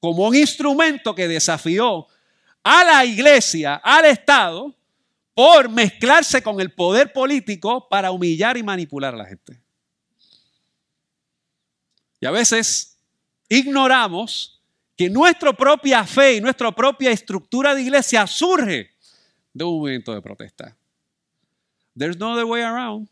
como 0.02 0.28
un 0.28 0.36
instrumento 0.36 1.16
que 1.16 1.30
desafió 1.30 2.08
a 2.62 2.84
la 2.84 3.06
iglesia, 3.06 3.76
al 3.76 4.04
Estado, 4.04 4.76
por 5.34 5.70
mezclarse 5.70 6.42
con 6.42 6.60
el 6.60 6.74
poder 6.74 7.14
político 7.14 7.88
para 7.88 8.12
humillar 8.12 8.58
y 8.58 8.64
manipular 8.64 9.14
a 9.14 9.18
la 9.18 9.26
gente. 9.26 9.62
Y 12.20 12.26
a 12.26 12.32
veces 12.32 12.98
ignoramos 13.48 14.62
que 14.98 15.10
nuestra 15.10 15.54
propia 15.54 16.04
fe 16.04 16.36
y 16.36 16.42
nuestra 16.42 16.70
propia 16.74 17.12
estructura 17.12 17.74
de 17.74 17.84
iglesia 17.84 18.28
surge 18.28 18.92
de 19.54 19.64
un 19.64 19.80
movimiento 19.80 20.14
de 20.14 20.22
protesta. 20.22 20.76
There's 21.98 22.18
no 22.18 22.34
other 22.34 22.44
way 22.44 22.62
around. 22.62 23.08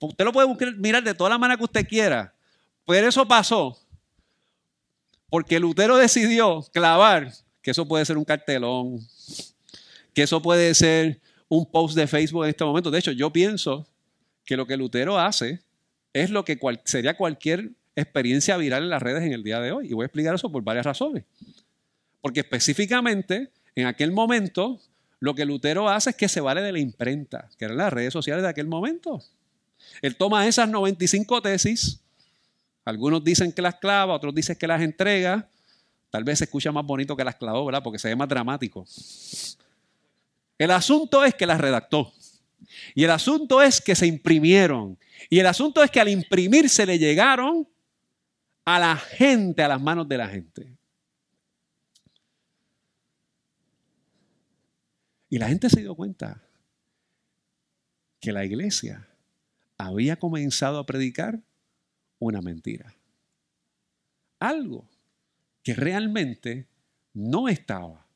Usted 0.00 0.24
lo 0.24 0.32
puede 0.32 0.74
mirar 0.76 1.02
de 1.02 1.14
toda 1.14 1.30
la 1.30 1.38
manera 1.38 1.56
que 1.56 1.64
usted 1.64 1.86
quiera, 1.86 2.34
pero 2.84 3.08
eso 3.08 3.26
pasó 3.26 3.78
porque 5.28 5.58
Lutero 5.58 5.96
decidió 5.96 6.62
clavar 6.72 7.32
que 7.62 7.72
eso 7.72 7.86
puede 7.86 8.04
ser 8.04 8.16
un 8.16 8.24
cartelón, 8.24 9.00
que 10.14 10.22
eso 10.22 10.40
puede 10.40 10.74
ser 10.74 11.20
un 11.48 11.70
post 11.70 11.96
de 11.96 12.06
Facebook 12.06 12.44
en 12.44 12.50
este 12.50 12.64
momento. 12.64 12.90
De 12.90 12.98
hecho, 12.98 13.12
yo 13.12 13.32
pienso 13.32 13.86
que 14.44 14.56
lo 14.56 14.66
que 14.66 14.76
Lutero 14.76 15.18
hace 15.18 15.60
es 16.12 16.30
lo 16.30 16.44
que 16.44 16.58
sería 16.84 17.16
cualquier 17.16 17.70
experiencia 17.96 18.56
viral 18.56 18.84
en 18.84 18.90
las 18.90 19.02
redes 19.02 19.24
en 19.24 19.32
el 19.32 19.42
día 19.42 19.60
de 19.60 19.72
hoy. 19.72 19.88
Y 19.90 19.94
voy 19.94 20.04
a 20.04 20.06
explicar 20.06 20.34
eso 20.34 20.50
por 20.50 20.62
varias 20.62 20.86
razones. 20.86 21.24
Porque 22.20 22.40
específicamente, 22.40 23.50
en 23.74 23.86
aquel 23.86 24.12
momento, 24.12 24.80
lo 25.18 25.34
que 25.34 25.44
Lutero 25.44 25.88
hace 25.88 26.10
es 26.10 26.16
que 26.16 26.28
se 26.28 26.40
vale 26.40 26.62
de 26.62 26.72
la 26.72 26.78
imprenta, 26.78 27.48
que 27.58 27.64
eran 27.64 27.78
las 27.78 27.92
redes 27.92 28.12
sociales 28.12 28.42
de 28.42 28.48
aquel 28.48 28.68
momento. 28.68 29.22
Él 30.02 30.16
toma 30.16 30.46
esas 30.46 30.68
95 30.68 31.42
tesis, 31.42 32.00
algunos 32.86 33.24
dicen 33.24 33.52
que 33.52 33.60
las 33.60 33.74
clava, 33.74 34.14
otros 34.14 34.32
dicen 34.32 34.56
que 34.56 34.66
las 34.68 34.80
entrega. 34.80 35.50
Tal 36.08 36.22
vez 36.22 36.38
se 36.38 36.44
escucha 36.44 36.70
más 36.70 36.86
bonito 36.86 37.16
que 37.16 37.24
las 37.24 37.34
clavó, 37.34 37.66
¿verdad? 37.66 37.82
Porque 37.82 37.98
se 37.98 38.08
ve 38.08 38.14
más 38.14 38.28
dramático. 38.28 38.86
El 40.56 40.70
asunto 40.70 41.24
es 41.24 41.34
que 41.34 41.46
las 41.46 41.60
redactó. 41.60 42.12
Y 42.94 43.02
el 43.02 43.10
asunto 43.10 43.60
es 43.60 43.80
que 43.80 43.96
se 43.96 44.06
imprimieron. 44.06 44.96
Y 45.28 45.40
el 45.40 45.46
asunto 45.46 45.82
es 45.82 45.90
que 45.90 45.98
al 45.98 46.08
imprimirse 46.08 46.86
le 46.86 46.96
llegaron 46.96 47.68
a 48.64 48.78
la 48.78 48.96
gente, 48.96 49.64
a 49.64 49.68
las 49.68 49.80
manos 49.80 50.08
de 50.08 50.18
la 50.18 50.28
gente. 50.28 50.76
Y 55.28 55.38
la 55.38 55.48
gente 55.48 55.68
se 55.68 55.80
dio 55.80 55.96
cuenta 55.96 56.40
que 58.20 58.32
la 58.32 58.44
iglesia 58.44 59.08
había 59.78 60.16
comenzado 60.16 60.78
a 60.78 60.86
predicar 60.86 61.40
una 62.18 62.40
mentira. 62.40 62.94
Algo 64.38 64.84
que 65.62 65.74
realmente 65.74 66.66
no 67.14 67.48
estaba 67.48 68.06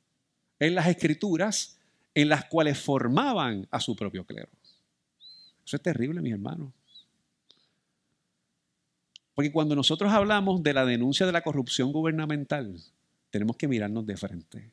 en 0.58 0.74
las 0.74 0.86
escrituras 0.86 1.78
en 2.14 2.28
las 2.28 2.44
cuales 2.44 2.78
formaban 2.78 3.66
a 3.70 3.80
su 3.80 3.96
propio 3.96 4.24
clero. 4.24 4.48
Eso 5.64 5.76
es 5.76 5.82
terrible, 5.82 6.20
mis 6.20 6.32
hermanos. 6.32 6.72
Porque 9.34 9.52
cuando 9.52 9.74
nosotros 9.74 10.12
hablamos 10.12 10.62
de 10.62 10.74
la 10.74 10.84
denuncia 10.84 11.24
de 11.24 11.32
la 11.32 11.42
corrupción 11.42 11.92
gubernamental, 11.92 12.76
tenemos 13.30 13.56
que 13.56 13.68
mirarnos 13.68 14.04
de 14.04 14.16
frente. 14.16 14.70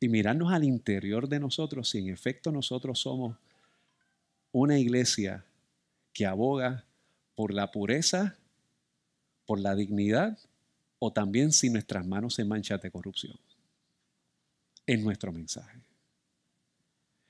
Y 0.00 0.08
mirarnos 0.08 0.52
al 0.52 0.62
interior 0.62 1.28
de 1.28 1.40
nosotros 1.40 1.88
si 1.88 1.98
en 1.98 2.08
efecto 2.10 2.52
nosotros 2.52 3.00
somos 3.00 3.36
una 4.52 4.78
iglesia 4.78 5.44
que 6.12 6.26
aboga 6.26 6.84
por 7.34 7.54
la 7.54 7.70
pureza, 7.70 8.36
por 9.46 9.60
la 9.60 9.74
dignidad 9.74 10.38
o 10.98 11.12
también 11.12 11.52
si 11.52 11.70
nuestras 11.70 12.06
manos 12.06 12.34
se 12.34 12.44
manchan 12.44 12.80
de 12.80 12.90
corrupción. 12.90 13.38
En 14.86 15.04
nuestro 15.04 15.32
mensaje. 15.32 15.78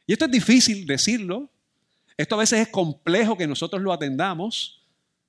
Y 0.06 0.12
esto 0.12 0.24
es 0.24 0.30
difícil 0.30 0.86
decirlo. 0.86 1.50
Esto 2.16 2.36
a 2.36 2.38
veces 2.38 2.60
es 2.60 2.68
complejo 2.68 3.36
que 3.36 3.46
nosotros 3.46 3.82
lo 3.82 3.92
atendamos. 3.92 4.82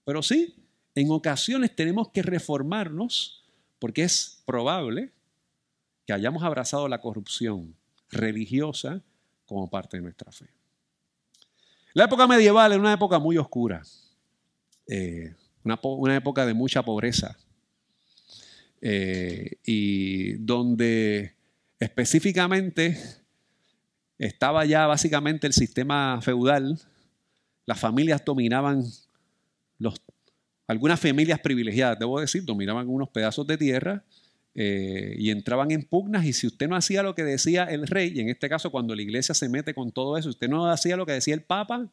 Pero 0.05 0.21
sí, 0.23 0.55
en 0.95 1.11
ocasiones 1.11 1.75
tenemos 1.75 2.09
que 2.09 2.21
reformarnos 2.21 3.43
porque 3.79 4.03
es 4.03 4.41
probable 4.45 5.11
que 6.05 6.13
hayamos 6.13 6.43
abrazado 6.43 6.87
la 6.87 7.01
corrupción 7.01 7.75
religiosa 8.09 9.01
como 9.45 9.69
parte 9.69 9.97
de 9.97 10.03
nuestra 10.03 10.31
fe. 10.31 10.58
La 11.93 12.05
época 12.05 12.27
medieval 12.27 12.71
era 12.71 12.79
una 12.79 12.93
época 12.93 13.17
muy 13.17 13.37
oscura, 13.37 13.81
eh, 14.87 15.33
una, 15.63 16.15
época 16.15 16.45
de 16.45 16.53
mucha 16.53 16.83
pobreza, 16.83 17.37
eh, 18.81 19.53
y 19.65 20.33
donde 20.33 21.33
específicamente 21.79 22.97
estaba 24.19 24.65
ya 24.65 24.85
básicamente 24.85 25.47
el 25.47 25.53
sistema 25.53 26.19
feudal, 26.21 26.79
las 27.65 27.79
familias 27.79 28.23
dominaban 28.23 28.83
los, 29.79 29.99
algunas 30.67 30.99
familias 30.99 31.39
privilegiadas, 31.39 31.97
debo 31.97 32.19
decir, 32.19 32.45
dominaban 32.45 32.87
unos 32.87 33.09
pedazos 33.09 33.47
de 33.47 33.57
tierra 33.57 34.03
eh, 34.55 35.15
y 35.17 35.29
entraban 35.31 35.71
en 35.71 35.83
pugnas 35.83 36.25
y 36.25 36.33
si 36.33 36.47
usted 36.47 36.67
no 36.67 36.75
hacía 36.75 37.03
lo 37.03 37.15
que 37.15 37.23
decía 37.23 37.65
el 37.65 37.87
rey, 37.87 38.11
y 38.15 38.19
en 38.19 38.29
este 38.29 38.49
caso 38.49 38.71
cuando 38.71 38.95
la 38.95 39.01
iglesia 39.01 39.35
se 39.35 39.49
mete 39.49 39.73
con 39.73 39.91
todo 39.91 40.17
eso, 40.17 40.29
usted 40.29 40.49
no 40.49 40.69
hacía 40.69 40.97
lo 40.97 41.05
que 41.05 41.13
decía 41.13 41.33
el 41.33 41.43
papa, 41.43 41.89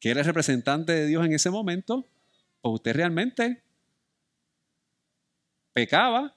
que 0.00 0.10
era 0.10 0.20
el 0.20 0.26
representante 0.26 0.92
de 0.92 1.06
Dios 1.06 1.24
en 1.24 1.32
ese 1.32 1.50
momento, 1.50 2.06
pues 2.60 2.74
usted 2.74 2.94
realmente 2.94 3.62
pecaba 5.72 6.34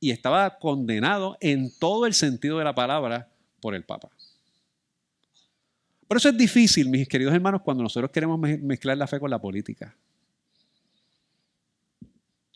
y 0.00 0.10
estaba 0.10 0.58
condenado 0.58 1.36
en 1.40 1.70
todo 1.78 2.06
el 2.06 2.14
sentido 2.14 2.58
de 2.58 2.64
la 2.64 2.74
palabra 2.74 3.28
por 3.60 3.74
el 3.74 3.84
Papa. 3.84 4.08
Por 6.06 6.18
eso 6.18 6.28
es 6.28 6.36
difícil, 6.36 6.88
mis 6.88 7.08
queridos 7.08 7.34
hermanos, 7.34 7.62
cuando 7.62 7.82
nosotros 7.82 8.10
queremos 8.10 8.38
mezclar 8.38 8.96
la 8.96 9.06
fe 9.06 9.18
con 9.18 9.30
la 9.30 9.40
política. 9.40 9.96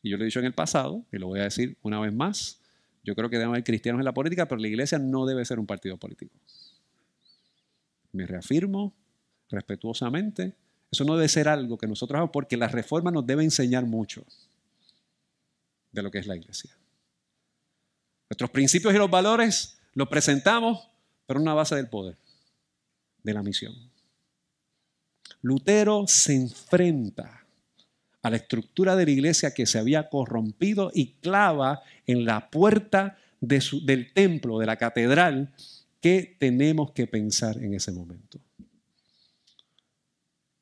Y 0.02 0.10
yo 0.10 0.16
lo 0.16 0.24
he 0.24 0.26
dicho 0.26 0.40
en 0.40 0.46
el 0.46 0.54
pasado, 0.54 1.04
y 1.12 1.18
lo 1.18 1.28
voy 1.28 1.40
a 1.40 1.44
decir 1.44 1.76
una 1.82 2.00
vez 2.00 2.12
más, 2.12 2.60
yo 3.04 3.14
creo 3.14 3.28
que 3.30 3.36
deben 3.36 3.50
haber 3.50 3.64
cristianos 3.64 4.00
en 4.00 4.04
la 4.04 4.12
política, 4.12 4.46
pero 4.46 4.60
la 4.60 4.68
iglesia 4.68 4.98
no 4.98 5.26
debe 5.26 5.44
ser 5.44 5.58
un 5.58 5.66
partido 5.66 5.96
político. 5.96 6.34
Me 8.12 8.26
reafirmo 8.26 8.94
respetuosamente, 9.50 10.54
eso 10.90 11.04
no 11.04 11.16
debe 11.16 11.28
ser 11.28 11.48
algo 11.48 11.78
que 11.78 11.86
nosotros 11.86 12.16
hagamos 12.16 12.32
porque 12.32 12.56
la 12.56 12.68
reforma 12.68 13.10
nos 13.10 13.26
debe 13.26 13.44
enseñar 13.44 13.84
mucho 13.86 14.24
de 15.92 16.02
lo 16.02 16.10
que 16.10 16.18
es 16.18 16.26
la 16.26 16.36
iglesia. 16.36 16.70
Nuestros 18.28 18.50
principios 18.50 18.94
y 18.94 18.98
los 18.98 19.10
valores 19.10 19.80
los 19.94 20.08
presentamos, 20.08 20.88
pero 21.26 21.40
una 21.40 21.54
base 21.54 21.74
del 21.74 21.88
poder, 21.88 22.16
de 23.22 23.34
la 23.34 23.42
misión. 23.42 23.74
Lutero 25.42 26.06
se 26.06 26.34
enfrenta 26.34 27.39
a 28.22 28.30
la 28.30 28.36
estructura 28.36 28.96
de 28.96 29.04
la 29.06 29.10
iglesia 29.10 29.54
que 29.54 29.66
se 29.66 29.78
había 29.78 30.08
corrompido 30.08 30.90
y 30.94 31.12
clava 31.20 31.82
en 32.06 32.24
la 32.24 32.50
puerta 32.50 33.18
del 33.40 34.12
templo, 34.12 34.58
de 34.58 34.66
la 34.66 34.76
catedral, 34.76 35.52
que 36.00 36.36
tenemos 36.38 36.92
que 36.92 37.06
pensar 37.06 37.56
en 37.58 37.74
ese 37.74 37.92
momento. 37.92 38.38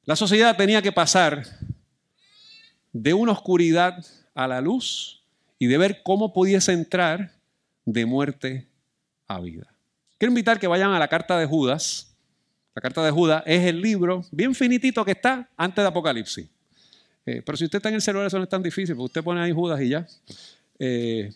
La 0.04 0.16
sociedad 0.16 0.56
tenía 0.56 0.80
que 0.82 0.92
pasar 0.92 1.44
de 2.92 3.14
una 3.14 3.32
oscuridad 3.32 4.04
a 4.34 4.48
la 4.48 4.60
luz 4.60 5.22
y 5.58 5.66
de 5.66 5.78
ver 5.78 6.02
cómo 6.02 6.32
pudiese 6.32 6.72
entrar 6.72 7.32
de 7.84 8.06
muerte 8.06 8.68
a 9.26 9.40
vida. 9.40 9.66
Quiero 10.16 10.30
invitar 10.30 10.58
que 10.58 10.66
vayan 10.66 10.92
a 10.92 10.98
la 10.98 11.08
carta 11.08 11.38
de 11.38 11.46
Judas. 11.46 12.16
La 12.74 12.82
carta 12.82 13.04
de 13.04 13.10
Judas 13.10 13.42
es 13.46 13.64
el 13.64 13.80
libro 13.80 14.24
bien 14.30 14.54
finitito 14.54 15.04
que 15.04 15.12
está 15.12 15.48
antes 15.56 15.82
de 15.82 15.88
Apocalipsis. 15.88 16.48
Eh, 17.28 17.42
pero 17.44 17.58
si 17.58 17.64
usted 17.64 17.76
está 17.76 17.90
en 17.90 17.96
el 17.96 18.00
celular, 18.00 18.26
eso 18.26 18.38
no 18.38 18.44
es 18.44 18.48
tan 18.48 18.62
difícil, 18.62 18.96
porque 18.96 19.06
usted 19.06 19.22
pone 19.22 19.42
ahí 19.42 19.52
Judas 19.52 19.78
y 19.82 19.90
ya. 19.90 20.06
Eh, 20.78 21.30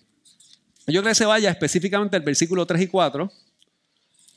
yo 0.86 1.02
creo 1.02 1.10
que 1.10 1.14
se 1.14 1.26
vaya 1.26 1.50
específicamente 1.50 2.16
al 2.16 2.22
versículo 2.22 2.64
3 2.64 2.80
y 2.80 2.86
4, 2.86 3.30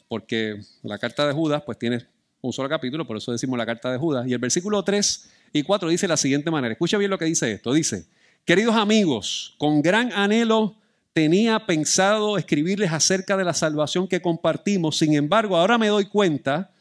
porque 0.09 0.59
la 0.83 0.97
carta 0.97 1.25
de 1.25 1.31
Judas 1.31 1.63
pues 1.65 1.79
tiene 1.79 2.05
un 2.41 2.51
solo 2.51 2.67
capítulo, 2.67 3.07
por 3.07 3.15
eso 3.15 3.31
decimos 3.31 3.57
la 3.57 3.65
carta 3.65 3.89
de 3.89 3.97
Judas. 3.97 4.27
Y 4.27 4.33
el 4.33 4.39
versículo 4.39 4.83
3 4.83 5.29
y 5.53 5.63
4 5.63 5.87
dice 5.87 6.07
de 6.07 6.09
la 6.09 6.17
siguiente 6.17 6.51
manera. 6.51 6.73
Escucha 6.73 6.97
bien 6.97 7.09
lo 7.09 7.17
que 7.17 7.25
dice 7.25 7.49
esto. 7.53 7.71
Dice, 7.71 8.05
queridos 8.43 8.75
amigos, 8.75 9.55
con 9.57 9.81
gran 9.81 10.11
anhelo 10.11 10.75
tenía 11.13 11.65
pensado 11.65 12.37
escribirles 12.37 12.91
acerca 12.91 13.37
de 13.37 13.45
la 13.45 13.53
salvación 13.53 14.09
que 14.09 14.21
compartimos. 14.21 14.97
Sin 14.97 15.13
embargo, 15.13 15.55
ahora 15.55 15.77
me 15.77 15.87
doy 15.87 16.05
cuenta 16.07 16.71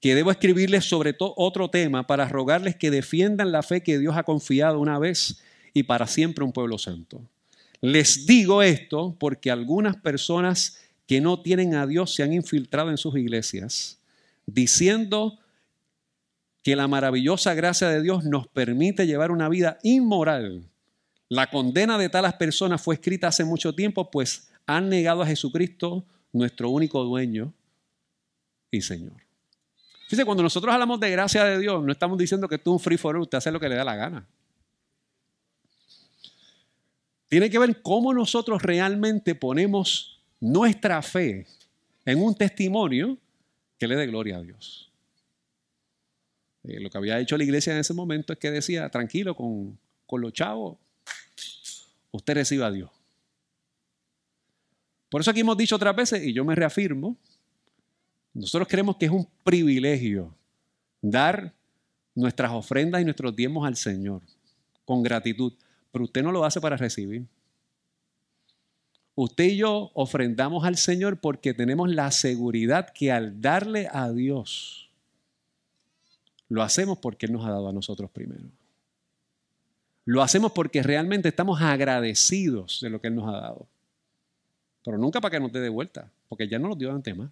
que 0.00 0.14
debo 0.14 0.30
escribirles 0.30 0.84
sobre 0.84 1.14
otro 1.18 1.68
tema 1.68 2.06
para 2.06 2.28
rogarles 2.28 2.76
que 2.76 2.90
defiendan 2.90 3.52
la 3.52 3.62
fe 3.62 3.82
que 3.82 3.98
Dios 3.98 4.16
ha 4.16 4.22
confiado 4.22 4.80
una 4.80 4.98
vez 4.98 5.42
y 5.74 5.82
para 5.82 6.06
siempre 6.06 6.44
un 6.44 6.52
pueblo 6.52 6.78
santo. 6.78 7.20
Les 7.80 8.26
digo 8.26 8.62
esto 8.62 9.14
porque 9.18 9.50
algunas 9.50 9.96
personas 9.96 10.78
que 11.06 11.20
no 11.20 11.40
tienen 11.40 11.74
a 11.74 11.86
Dios 11.86 12.14
se 12.14 12.22
han 12.22 12.32
infiltrado 12.32 12.90
en 12.90 12.96
sus 12.96 13.16
iglesias, 13.16 13.98
diciendo 14.46 15.38
que 16.62 16.76
la 16.76 16.88
maravillosa 16.88 17.54
gracia 17.54 17.88
de 17.88 18.02
Dios 18.02 18.24
nos 18.24 18.46
permite 18.46 19.06
llevar 19.06 19.30
una 19.30 19.48
vida 19.48 19.78
inmoral 19.82 20.70
la 21.30 21.48
condena 21.48 21.96
de 21.96 22.08
talas 22.08 22.34
personas 22.34 22.82
fue 22.82 22.96
escrita 22.96 23.28
hace 23.28 23.44
mucho 23.44 23.72
tiempo, 23.72 24.10
pues 24.10 24.50
han 24.66 24.88
negado 24.88 25.22
a 25.22 25.26
Jesucristo, 25.26 26.04
nuestro 26.32 26.70
único 26.70 27.04
dueño 27.04 27.54
y 28.72 28.82
Señor. 28.82 29.29
Fíjense, 30.10 30.24
cuando 30.24 30.42
nosotros 30.42 30.74
hablamos 30.74 30.98
de 30.98 31.08
gracia 31.08 31.44
de 31.44 31.60
Dios, 31.60 31.84
no 31.84 31.92
estamos 31.92 32.18
diciendo 32.18 32.48
que 32.48 32.58
tú 32.58 32.72
un 32.72 32.80
free 32.80 32.96
for 32.96 33.14
all, 33.14 33.22
usted 33.22 33.38
hace 33.38 33.52
lo 33.52 33.60
que 33.60 33.68
le 33.68 33.76
da 33.76 33.84
la 33.84 33.94
gana. 33.94 34.26
Tiene 37.28 37.48
que 37.48 37.60
ver 37.60 37.80
cómo 37.80 38.12
nosotros 38.12 38.60
realmente 38.60 39.36
ponemos 39.36 40.20
nuestra 40.40 41.00
fe 41.00 41.46
en 42.04 42.20
un 42.20 42.34
testimonio 42.34 43.18
que 43.78 43.86
le 43.86 43.94
dé 43.94 44.08
gloria 44.08 44.38
a 44.38 44.42
Dios. 44.42 44.90
Eh, 46.64 46.80
lo 46.80 46.90
que 46.90 46.98
había 46.98 47.20
hecho 47.20 47.38
la 47.38 47.44
iglesia 47.44 47.72
en 47.72 47.78
ese 47.78 47.94
momento 47.94 48.32
es 48.32 48.38
que 48.40 48.50
decía, 48.50 48.88
tranquilo 48.88 49.36
con, 49.36 49.78
con 50.06 50.20
los 50.20 50.32
chavos, 50.32 50.76
usted 52.10 52.34
reciba 52.34 52.66
a 52.66 52.72
Dios. 52.72 52.90
Por 55.08 55.20
eso 55.20 55.30
aquí 55.30 55.38
hemos 55.38 55.56
dicho 55.56 55.76
otras 55.76 55.94
veces, 55.94 56.24
y 56.24 56.32
yo 56.32 56.44
me 56.44 56.56
reafirmo, 56.56 57.16
nosotros 58.32 58.68
creemos 58.68 58.96
que 58.96 59.06
es 59.06 59.10
un 59.10 59.26
privilegio 59.44 60.34
dar 61.02 61.52
nuestras 62.14 62.52
ofrendas 62.52 63.00
y 63.00 63.04
nuestros 63.04 63.34
diezmos 63.34 63.66
al 63.66 63.76
Señor 63.76 64.22
con 64.84 65.02
gratitud, 65.02 65.52
pero 65.92 66.04
usted 66.04 66.22
no 66.22 66.32
lo 66.32 66.44
hace 66.44 66.60
para 66.60 66.76
recibir. 66.76 67.26
Usted 69.14 69.44
y 69.44 69.56
yo 69.56 69.90
ofrendamos 69.94 70.64
al 70.64 70.76
Señor 70.76 71.20
porque 71.20 71.54
tenemos 71.54 71.90
la 71.90 72.10
seguridad 72.10 72.90
que 72.90 73.12
al 73.12 73.40
darle 73.40 73.88
a 73.92 74.10
Dios, 74.10 74.88
lo 76.48 76.62
hacemos 76.62 76.98
porque 76.98 77.26
Él 77.26 77.32
nos 77.32 77.44
ha 77.46 77.50
dado 77.50 77.68
a 77.68 77.72
nosotros 77.72 78.10
primero. 78.10 78.44
Lo 80.04 80.22
hacemos 80.22 80.52
porque 80.52 80.82
realmente 80.82 81.28
estamos 81.28 81.60
agradecidos 81.60 82.80
de 82.80 82.90
lo 82.90 83.00
que 83.00 83.08
Él 83.08 83.14
nos 83.14 83.28
ha 83.28 83.40
dado. 83.40 83.66
Pero 84.84 84.98
nunca 84.98 85.20
para 85.20 85.32
que 85.32 85.40
nos 85.40 85.52
dé 85.52 85.60
de 85.60 85.68
vuelta, 85.68 86.10
porque 86.28 86.48
ya 86.48 86.58
no 86.58 86.68
nos 86.68 86.78
dio 86.78 86.88
de 86.88 86.94
antemano. 86.94 87.30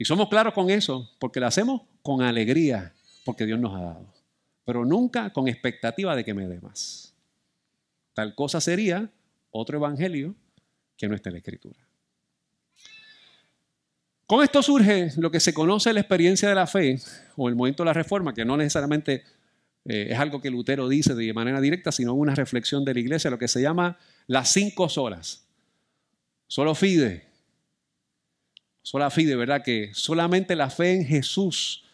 Y 0.00 0.06
somos 0.06 0.30
claros 0.30 0.54
con 0.54 0.70
eso, 0.70 1.10
porque 1.18 1.40
lo 1.40 1.46
hacemos 1.46 1.82
con 2.00 2.22
alegría, 2.22 2.94
porque 3.22 3.44
Dios 3.44 3.60
nos 3.60 3.74
ha 3.74 3.82
dado. 3.82 4.06
Pero 4.64 4.86
nunca 4.86 5.30
con 5.30 5.46
expectativa 5.46 6.16
de 6.16 6.24
que 6.24 6.32
me 6.32 6.48
dé 6.48 6.58
más. 6.58 7.12
Tal 8.14 8.34
cosa 8.34 8.62
sería 8.62 9.10
otro 9.50 9.76
evangelio 9.76 10.34
que 10.96 11.06
no 11.06 11.14
está 11.14 11.28
en 11.28 11.34
la 11.34 11.38
Escritura. 11.40 11.78
Con 14.26 14.42
esto 14.42 14.62
surge 14.62 15.10
lo 15.18 15.30
que 15.30 15.38
se 15.38 15.52
conoce 15.52 15.92
la 15.92 16.00
experiencia 16.00 16.48
de 16.48 16.54
la 16.54 16.66
fe 16.66 16.98
o 17.36 17.50
el 17.50 17.54
momento 17.54 17.82
de 17.82 17.88
la 17.88 17.92
reforma, 17.92 18.32
que 18.32 18.46
no 18.46 18.56
necesariamente 18.56 19.24
eh, 19.84 20.08
es 20.12 20.18
algo 20.18 20.40
que 20.40 20.48
Lutero 20.48 20.88
dice 20.88 21.14
de 21.14 21.34
manera 21.34 21.60
directa, 21.60 21.92
sino 21.92 22.14
una 22.14 22.34
reflexión 22.34 22.86
de 22.86 22.94
la 22.94 23.00
iglesia, 23.00 23.30
lo 23.30 23.38
que 23.38 23.48
se 23.48 23.60
llama 23.60 23.98
las 24.26 24.50
cinco 24.50 24.88
solas. 24.88 25.46
Solo 26.46 26.74
fide. 26.74 27.29
Sola 28.82 29.10
fide, 29.10 29.36
¿verdad? 29.36 29.62
Que 29.62 29.90
solamente 29.94 30.56
la 30.56 30.70
fe 30.70 30.94
en 30.94 31.04
Jesús 31.04 31.84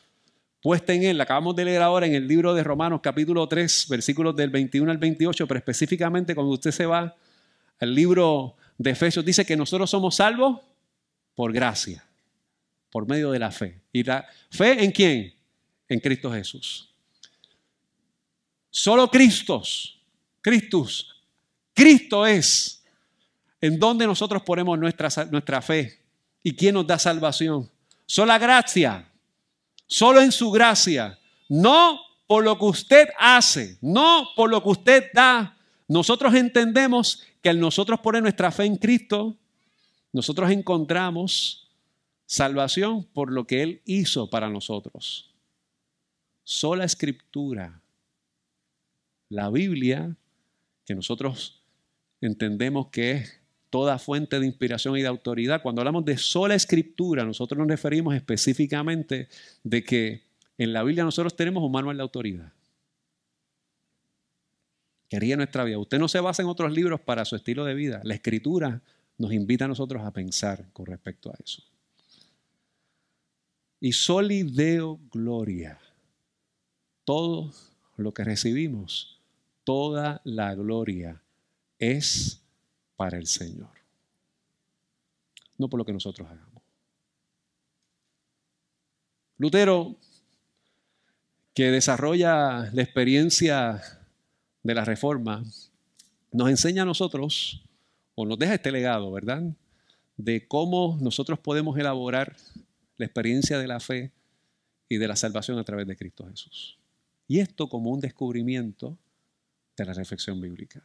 puesta 0.61 0.93
en 0.93 1.05
él, 1.05 1.19
la 1.19 1.25
acabamos 1.25 1.55
de 1.55 1.65
leer 1.65 1.83
ahora 1.83 2.07
en 2.07 2.15
el 2.15 2.27
libro 2.27 2.55
de 2.55 2.65
Romanos 2.65 3.01
capítulo 3.03 3.47
3, 3.47 3.87
versículos 3.89 4.35
del 4.35 4.51
21 4.51 4.91
al 4.91 4.99
28, 4.99 5.47
pero 5.47 5.59
específicamente 5.59 6.35
cuando 6.35 6.53
usted 6.53 6.73
se 6.73 6.87
va 6.87 7.15
al 7.79 7.95
libro 7.95 8.57
de 8.79 8.91
Efesios, 8.91 9.25
dice 9.25 9.45
que 9.45 9.57
nosotros 9.57 9.89
somos 9.91 10.17
salvos 10.17 10.61
por 11.35 11.53
gracia, 11.53 12.05
por 12.91 13.07
medio 13.07 13.31
de 13.31 13.39
la 13.39 13.51
fe. 13.51 13.81
¿Y 13.93 14.03
la 14.03 14.27
fe 14.51 14.83
en 14.83 14.91
quién? 14.91 15.35
En 15.89 16.01
Cristo 16.01 16.33
Jesús. 16.33 16.91
Solo 18.71 19.09
Cristo, 19.09 19.63
Cristo 21.75 22.27
es 22.27 22.85
en 23.61 23.79
donde 23.79 24.07
nosotros 24.07 24.43
ponemos 24.43 24.79
nuestra, 24.79 25.09
nuestra 25.27 25.63
fe 25.63 26.06
y 26.43 26.55
quién 26.55 26.75
nos 26.75 26.87
da 26.87 26.99
salvación. 26.99 27.71
Sola 28.07 28.39
gracia, 28.39 29.11
solo 29.87 30.21
en 30.21 30.33
su 30.33 30.51
gracia, 30.51 31.19
no 31.49 32.01
por 32.27 32.45
lo 32.45 32.59
que 32.59 32.65
usted 32.65 33.09
hace, 33.19 33.79
no 33.81 34.29
por 34.37 34.51
lo 34.51 34.63
que 34.63 34.69
usted 34.69 35.11
da. 35.13 35.57
Nosotros 35.89 36.35
entendemos 36.35 37.25
que 37.43 37.49
al 37.49 37.61
nosotros 37.61 38.01
poner 38.01 38.23
nuestra 38.23 38.51
fe 38.51 38.65
en 38.65 38.77
Cristo, 38.77 39.37
nosotros 40.13 40.51
encontramos 40.51 41.69
salvación 42.27 43.05
por 43.05 43.33
lo 43.33 43.47
que 43.47 43.63
Él 43.63 43.83
hizo 43.85 44.29
para 44.29 44.49
nosotros. 44.49 45.33
Sola 46.43 46.85
escritura, 46.85 47.81
la 49.29 49.51
Biblia, 49.51 50.17
que 50.85 50.95
nosotros 50.95 51.63
entendemos 52.21 52.89
que 52.89 53.13
es 53.13 53.41
toda 53.71 53.99
fuente 53.99 54.39
de 54.39 54.47
inspiración 54.47 54.97
y 54.97 55.03
de 55.03 55.09
autoridad. 55.09 55.63
Cuando 55.63 55.81
hablamos 55.81 56.05
de 56.05 56.17
sola 56.19 56.55
escritura, 56.55 57.25
nosotros 57.25 57.59
nos 57.59 57.69
referimos 57.69 58.15
específicamente 58.15 59.29
de 59.63 59.85
que 59.85 60.23
en 60.59 60.73
la 60.73 60.83
Biblia 60.83 61.05
nosotros 61.05 61.37
tenemos 61.37 61.63
un 61.63 61.73
manual 61.73 61.97
de 61.97 62.03
autoridad. 62.03 62.53
Quería 65.09 65.37
nuestra 65.37 65.65
vida. 65.65 65.79
Usted 65.79 65.99
no 65.99 66.09
se 66.09 66.21
basa 66.21 66.43
en 66.43 66.49
otros 66.49 66.73
libros 66.73 67.01
para 67.01 67.25
su 67.25 67.37
estilo 67.37 67.65
de 67.65 67.75
vida. 67.75 68.01
La 68.03 68.15
escritura 68.15 68.83
nos 69.19 69.33
invita 69.33 69.67
a 69.67 69.69
nosotros 69.69 70.03
a 70.03 70.13
pensar 70.13 70.73
con 70.73 70.87
respecto 70.87 71.31
a 71.31 71.37
eso. 71.43 71.63
Y 73.81 73.93
solideo 73.93 74.99
gloria. 75.13 75.79
Todo 77.05 77.53
lo 77.97 78.13
que 78.13 78.25
recibimos, 78.25 79.21
toda 79.65 80.21
la 80.25 80.55
gloria 80.55 81.23
es 81.79 82.43
para 82.97 83.19
el 83.19 83.27
Señor. 83.27 83.71
No 85.59 85.69
por 85.69 85.79
lo 85.79 85.85
que 85.85 85.93
nosotros 85.93 86.29
hagamos. 86.29 86.63
Lutero, 89.39 89.97
que 91.55 91.71
desarrolla 91.71 92.71
la 92.73 92.83
experiencia 92.83 93.83
de 94.63 94.75
la 94.75 94.85
reforma, 94.85 95.43
nos 96.33 96.51
enseña 96.51 96.83
a 96.83 96.87
nosotros, 96.87 97.63
o 98.15 98.27
nos 98.27 98.39
deja 98.39 98.55
este 98.55 98.73
legado, 98.73 99.13
¿verdad? 99.13 99.43
De 100.17 100.49
cómo 100.49 100.99
nosotros 101.01 101.39
podemos 101.39 101.79
elaborar 101.79 102.37
la 102.97 103.05
experiencia 103.05 103.59
de 103.59 103.67
la 103.67 103.79
fe 103.79 104.11
y 104.89 104.97
de 104.97 105.09
la 105.09 105.17
salvación 105.17 105.59
a 105.59 105.65
través 105.65 105.87
de 105.87 105.97
Cristo 105.97 106.27
Jesús. 106.29 106.79
Y 107.29 107.41
esto 107.41 107.69
como 107.69 107.91
un 107.91 108.01
descubrimiento 108.01 108.97
de 109.77 109.85
la 109.85 109.93
reflexión 109.93 110.41
bíblica. 110.41 110.83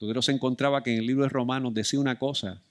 Lutero 0.00 0.22
se 0.22 0.32
encontraba 0.32 0.82
que 0.82 0.92
en 0.92 0.98
el 0.98 1.06
libro 1.06 1.24
de 1.24 1.28
Romanos 1.28 1.74
decía 1.74 2.00
una 2.00 2.18
cosa, 2.18 2.62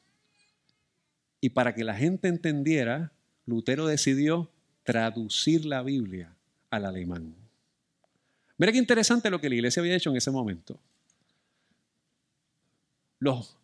y 1.41 1.49
para 1.49 1.75
que 1.75 1.83
la 1.83 1.95
gente 1.95 2.27
entendiera, 2.27 3.11
Lutero 3.45 3.85
decidió 3.85 4.49
traducir 4.83 5.65
la 5.65 5.83
Biblia 5.83 6.35
al 6.69 6.85
alemán. 6.85 7.35
Mira 8.57 8.71
qué 8.71 8.77
interesante 8.77 9.29
lo 9.29 9.39
que 9.39 9.49
la 9.49 9.55
iglesia 9.55 9.81
había 9.81 9.95
hecho 9.95 10.09
en 10.09 10.17
ese 10.17 10.31
momento. 10.31 10.79
Los, 13.19 13.55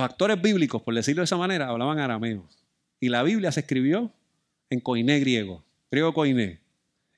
actores 0.00 0.40
bíblicos, 0.40 0.82
por 0.82 0.94
decirlo 0.94 1.20
de 1.20 1.24
esa 1.24 1.36
manera, 1.36 1.68
hablaban 1.68 1.98
arameo. 1.98 2.48
Y 2.98 3.08
la 3.08 3.22
Biblia 3.22 3.52
se 3.52 3.60
escribió 3.60 4.12
en 4.70 4.80
coiné 4.80 5.20
griego, 5.20 5.64
griego 5.90 6.14
coiné. 6.14 6.60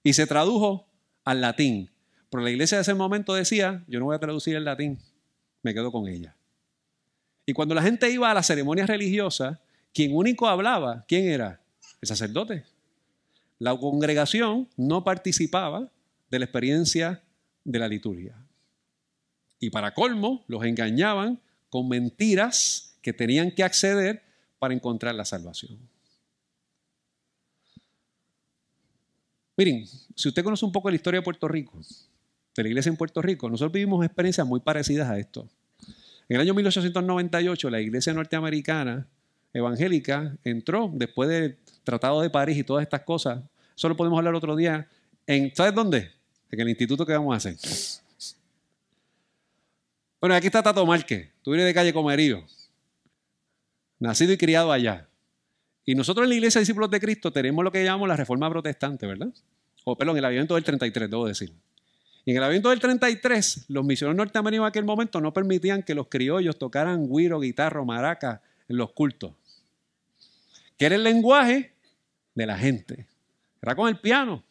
Y 0.02 0.12
se 0.12 0.26
tradujo 0.26 0.86
al 1.24 1.40
latín. 1.40 1.90
Pero 2.30 2.42
la 2.42 2.50
iglesia 2.50 2.78
de 2.78 2.82
ese 2.82 2.94
momento 2.94 3.34
decía, 3.34 3.84
yo 3.86 3.98
no 3.98 4.06
voy 4.06 4.16
a 4.16 4.18
traducir 4.18 4.56
el 4.56 4.64
latín, 4.64 4.98
me 5.62 5.72
quedo 5.72 5.92
con 5.92 6.08
ella. 6.08 6.34
Y 7.46 7.52
cuando 7.52 7.74
la 7.74 7.82
gente 7.82 8.10
iba 8.10 8.30
a 8.30 8.34
las 8.34 8.46
ceremonias 8.46 8.88
religiosas, 8.88 9.58
quien 9.92 10.14
único 10.14 10.48
hablaba, 10.48 11.04
¿quién 11.06 11.28
era? 11.28 11.60
El 12.00 12.08
sacerdote. 12.08 12.64
La 13.58 13.76
congregación 13.76 14.68
no 14.76 15.04
participaba 15.04 15.90
de 16.30 16.38
la 16.38 16.44
experiencia 16.46 17.22
de 17.62 17.78
la 17.78 17.88
liturgia. 17.88 18.36
Y 19.60 19.70
para 19.70 19.94
colmo, 19.94 20.44
los 20.48 20.64
engañaban 20.64 21.40
con 21.70 21.88
mentiras 21.88 22.96
que 23.00 23.12
tenían 23.12 23.50
que 23.50 23.62
acceder 23.62 24.22
para 24.58 24.74
encontrar 24.74 25.14
la 25.14 25.24
salvación. 25.24 25.78
Miren, 29.56 29.86
si 30.16 30.28
usted 30.28 30.42
conoce 30.42 30.64
un 30.64 30.72
poco 30.72 30.90
la 30.90 30.96
historia 30.96 31.20
de 31.20 31.24
Puerto 31.24 31.46
Rico, 31.46 31.80
de 32.56 32.62
la 32.62 32.68
iglesia 32.68 32.90
en 32.90 32.96
Puerto 32.96 33.20
Rico, 33.20 33.48
nosotros 33.48 33.72
vivimos 33.72 34.04
experiencias 34.04 34.46
muy 34.46 34.60
parecidas 34.60 35.10
a 35.10 35.18
esto. 35.18 35.48
En 36.28 36.36
el 36.36 36.40
año 36.40 36.54
1898, 36.54 37.70
la 37.70 37.80
iglesia 37.80 38.12
norteamericana 38.14 39.06
evangélica 39.52 40.36
entró 40.44 40.90
después 40.92 41.28
del 41.28 41.56
Tratado 41.84 42.22
de 42.22 42.30
París 42.30 42.56
y 42.56 42.64
todas 42.64 42.82
estas 42.82 43.02
cosas. 43.02 43.42
Solo 43.74 43.96
podemos 43.96 44.18
hablar 44.18 44.34
otro 44.34 44.56
día. 44.56 44.88
En, 45.26 45.54
¿Sabes 45.54 45.74
dónde? 45.74 46.10
En 46.50 46.60
el 46.60 46.68
instituto 46.68 47.04
que 47.04 47.12
vamos 47.12 47.34
a 47.34 47.36
hacer. 47.36 47.56
Bueno, 50.20 50.34
aquí 50.34 50.46
está 50.46 50.62
Tato 50.62 50.86
Márquez. 50.86 51.30
Tú 51.42 51.50
vienes 51.50 51.66
de 51.66 51.74
calle 51.74 51.92
Comerío. 51.92 52.44
Nacido 53.98 54.32
y 54.32 54.38
criado 54.38 54.72
allá. 54.72 55.06
Y 55.84 55.94
nosotros 55.94 56.24
en 56.24 56.30
la 56.30 56.34
iglesia 56.36 56.58
de 56.58 56.62
discípulos 56.62 56.90
de 56.90 57.00
Cristo 57.00 57.30
tenemos 57.30 57.62
lo 57.62 57.70
que 57.70 57.84
llamamos 57.84 58.08
la 58.08 58.16
reforma 58.16 58.48
protestante, 58.48 59.06
¿verdad? 59.06 59.28
O 59.84 59.96
perdón, 59.96 60.16
el 60.16 60.24
avivamiento 60.24 60.54
del 60.54 60.64
33, 60.64 61.10
debo 61.10 61.26
decir. 61.26 61.52
Y 62.24 62.30
en 62.30 62.38
el 62.38 62.42
aviento 62.42 62.70
del 62.70 62.80
33, 62.80 63.66
los 63.68 63.84
misioneros 63.84 64.16
norteamericanos 64.16 64.66
en 64.66 64.68
aquel 64.68 64.84
momento 64.84 65.20
no 65.20 65.32
permitían 65.32 65.82
que 65.82 65.94
los 65.94 66.08
criollos 66.08 66.58
tocaran 66.58 67.06
guiro, 67.08 67.38
guitarra 67.38 67.82
o 67.82 67.84
maraca 67.84 68.40
en 68.68 68.78
los 68.78 68.92
cultos. 68.92 69.34
Que 70.78 70.86
era 70.86 70.94
el 70.94 71.04
lenguaje 71.04 71.74
de 72.34 72.46
la 72.46 72.56
gente. 72.56 73.06
Era 73.60 73.76
con 73.76 73.88
el 73.88 74.00
piano. 74.00 74.42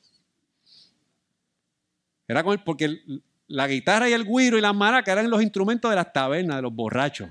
Era 2.28 2.44
con 2.44 2.58
porque 2.64 3.02
la 3.48 3.68
guitarra 3.68 4.08
y 4.08 4.14
el 4.14 4.24
guiro 4.24 4.58
y 4.58 4.62
las 4.62 4.76
maracas 4.76 5.14
eran 5.14 5.30
los 5.30 5.42
instrumentos 5.42 5.90
de 5.90 5.96
las 5.96 6.14
tabernas, 6.14 6.58
de 6.58 6.62
los 6.62 6.74
borrachos. 6.74 7.30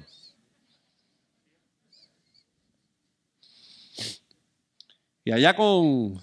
Y 5.24 5.30
allá 5.30 5.54
con, 5.54 6.20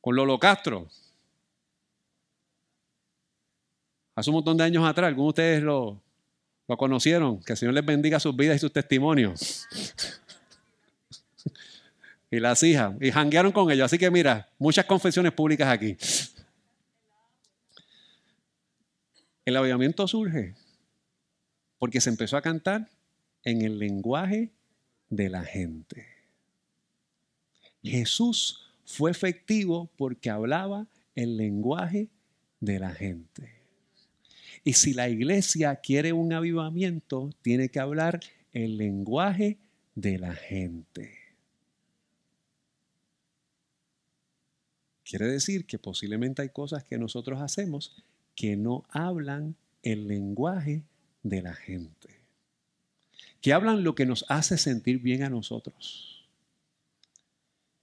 con 0.00 0.16
Lolo 0.16 0.38
Castro, 0.38 0.88
hace 4.16 4.30
un 4.30 4.34
montón 4.34 4.56
de 4.56 4.64
años 4.64 4.84
atrás, 4.84 5.08
algunos 5.08 5.34
de 5.34 5.42
ustedes 5.42 5.62
lo, 5.62 6.02
lo 6.66 6.76
conocieron, 6.76 7.40
que 7.40 7.52
el 7.52 7.56
Señor 7.56 7.74
les 7.74 7.86
bendiga 7.86 8.18
sus 8.18 8.34
vidas 8.34 8.56
y 8.56 8.58
sus 8.58 8.72
testimonios. 8.72 9.66
y 12.30 12.40
las 12.40 12.62
hijas, 12.62 12.94
y 13.00 13.12
janguearon 13.12 13.52
con 13.52 13.70
ellos. 13.70 13.84
Así 13.84 13.98
que 13.98 14.10
mira, 14.10 14.48
muchas 14.58 14.86
confesiones 14.86 15.32
públicas 15.32 15.68
aquí. 15.68 15.96
El 19.44 19.56
avivamiento 19.56 20.08
surge 20.08 20.54
porque 21.78 22.00
se 22.00 22.10
empezó 22.10 22.36
a 22.36 22.42
cantar 22.42 22.88
en 23.44 23.62
el 23.62 23.78
lenguaje 23.78 24.50
de 25.08 25.28
la 25.28 25.44
gente. 25.44 26.04
Jesús 27.82 28.72
fue 28.84 29.12
efectivo 29.12 29.88
porque 29.96 30.30
hablaba 30.30 30.88
el 31.14 31.36
lenguaje 31.36 32.08
de 32.60 32.80
la 32.80 32.90
gente. 32.90 33.55
Y 34.66 34.72
si 34.72 34.94
la 34.94 35.08
iglesia 35.08 35.76
quiere 35.76 36.12
un 36.12 36.32
avivamiento, 36.32 37.30
tiene 37.40 37.68
que 37.68 37.78
hablar 37.78 38.18
el 38.52 38.76
lenguaje 38.76 39.58
de 39.94 40.18
la 40.18 40.34
gente. 40.34 41.16
Quiere 45.04 45.26
decir 45.28 45.66
que 45.66 45.78
posiblemente 45.78 46.42
hay 46.42 46.48
cosas 46.48 46.82
que 46.82 46.98
nosotros 46.98 47.40
hacemos 47.40 47.94
que 48.34 48.56
no 48.56 48.84
hablan 48.88 49.54
el 49.84 50.08
lenguaje 50.08 50.82
de 51.22 51.42
la 51.42 51.54
gente, 51.54 52.08
que 53.40 53.52
hablan 53.52 53.84
lo 53.84 53.94
que 53.94 54.04
nos 54.04 54.24
hace 54.28 54.58
sentir 54.58 54.98
bien 54.98 55.22
a 55.22 55.30
nosotros. 55.30 56.26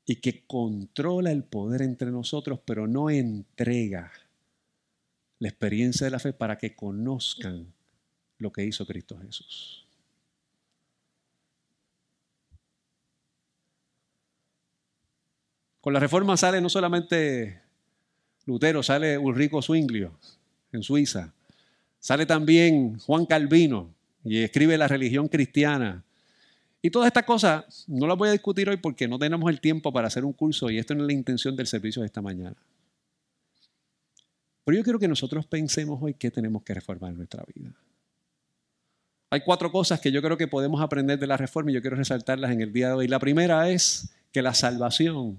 Y 0.06 0.18
que 0.18 0.44
controla 0.46 1.32
el 1.32 1.46
poder 1.46 1.82
entre 1.82 2.12
nosotros, 2.12 2.60
pero 2.66 2.88
no 2.88 3.10
entrega 3.10 4.12
la 5.44 5.50
experiencia 5.50 6.06
de 6.06 6.12
la 6.12 6.20
fe 6.20 6.32
para 6.32 6.58
que 6.58 6.74
conozcan 6.74 7.68
lo 8.38 8.54
que 8.54 8.64
hizo 8.64 8.86
Cristo 8.86 9.20
Jesús. 9.20 9.86
Con 15.82 15.92
la 15.92 16.00
reforma 16.00 16.38
sale 16.38 16.62
no 16.62 16.70
solamente 16.70 17.60
Lutero, 18.46 18.82
sale 18.84 19.18
Ulrico 19.18 19.62
Zwinglio 19.62 20.18
en 20.72 20.82
Suiza, 20.82 21.34
sale 22.00 22.26
también 22.26 22.98
Juan 23.00 23.26
Calvino 23.26 23.94
y 24.24 24.38
escribe 24.38 24.78
la 24.78 24.88
religión 24.88 25.28
cristiana. 25.28 26.06
Y 26.82 26.90
todas 26.90 27.08
estas 27.08 27.26
cosas 27.26 27.84
no 27.90 28.08
las 28.08 28.18
voy 28.18 28.30
a 28.30 28.32
discutir 28.32 28.70
hoy 28.70 28.78
porque 28.78 29.10
no 29.10 29.20
tenemos 29.20 29.52
el 29.52 29.60
tiempo 29.60 29.92
para 29.92 30.08
hacer 30.08 30.24
un 30.24 30.32
curso 30.32 30.70
y 30.70 30.78
esto 30.78 30.96
no 30.96 31.02
es 31.02 31.08
la 31.08 31.14
intención 31.14 31.54
del 31.58 31.68
servicio 31.68 32.02
de 32.02 32.06
esta 32.06 32.22
mañana. 32.22 32.56
Pero 34.66 34.78
yo 34.78 34.84
quiero 34.84 35.00
que 35.00 35.08
nosotros 35.08 35.46
pensemos 35.46 36.00
hoy 36.02 36.14
qué 36.14 36.32
tenemos 36.32 36.64
que 36.64 36.74
reformar 36.74 37.12
en 37.12 37.18
nuestra 37.18 37.44
vida. 37.54 37.74
Hay 39.30 39.42
cuatro 39.42 39.72
cosas 39.72 40.00
que 40.00 40.12
yo 40.12 40.22
creo 40.22 40.38
que 40.38 40.48
podemos 40.48 40.82
aprender 40.82 41.18
de 41.18 41.28
la 41.28 41.38
reforma 41.38 41.72
y 41.72 41.74
yo 41.74 41.82
quiero 41.82 41.96
resaltarlas 41.96 42.52
en 42.52 42.62
el 42.62 42.72
día 42.72 42.90
de 42.90 42.94
hoy. 42.94 43.08
La 43.08 43.20
primera 43.20 43.70
es 43.70 44.14
que 44.32 44.42
la 44.42 44.54
salvación 44.54 45.38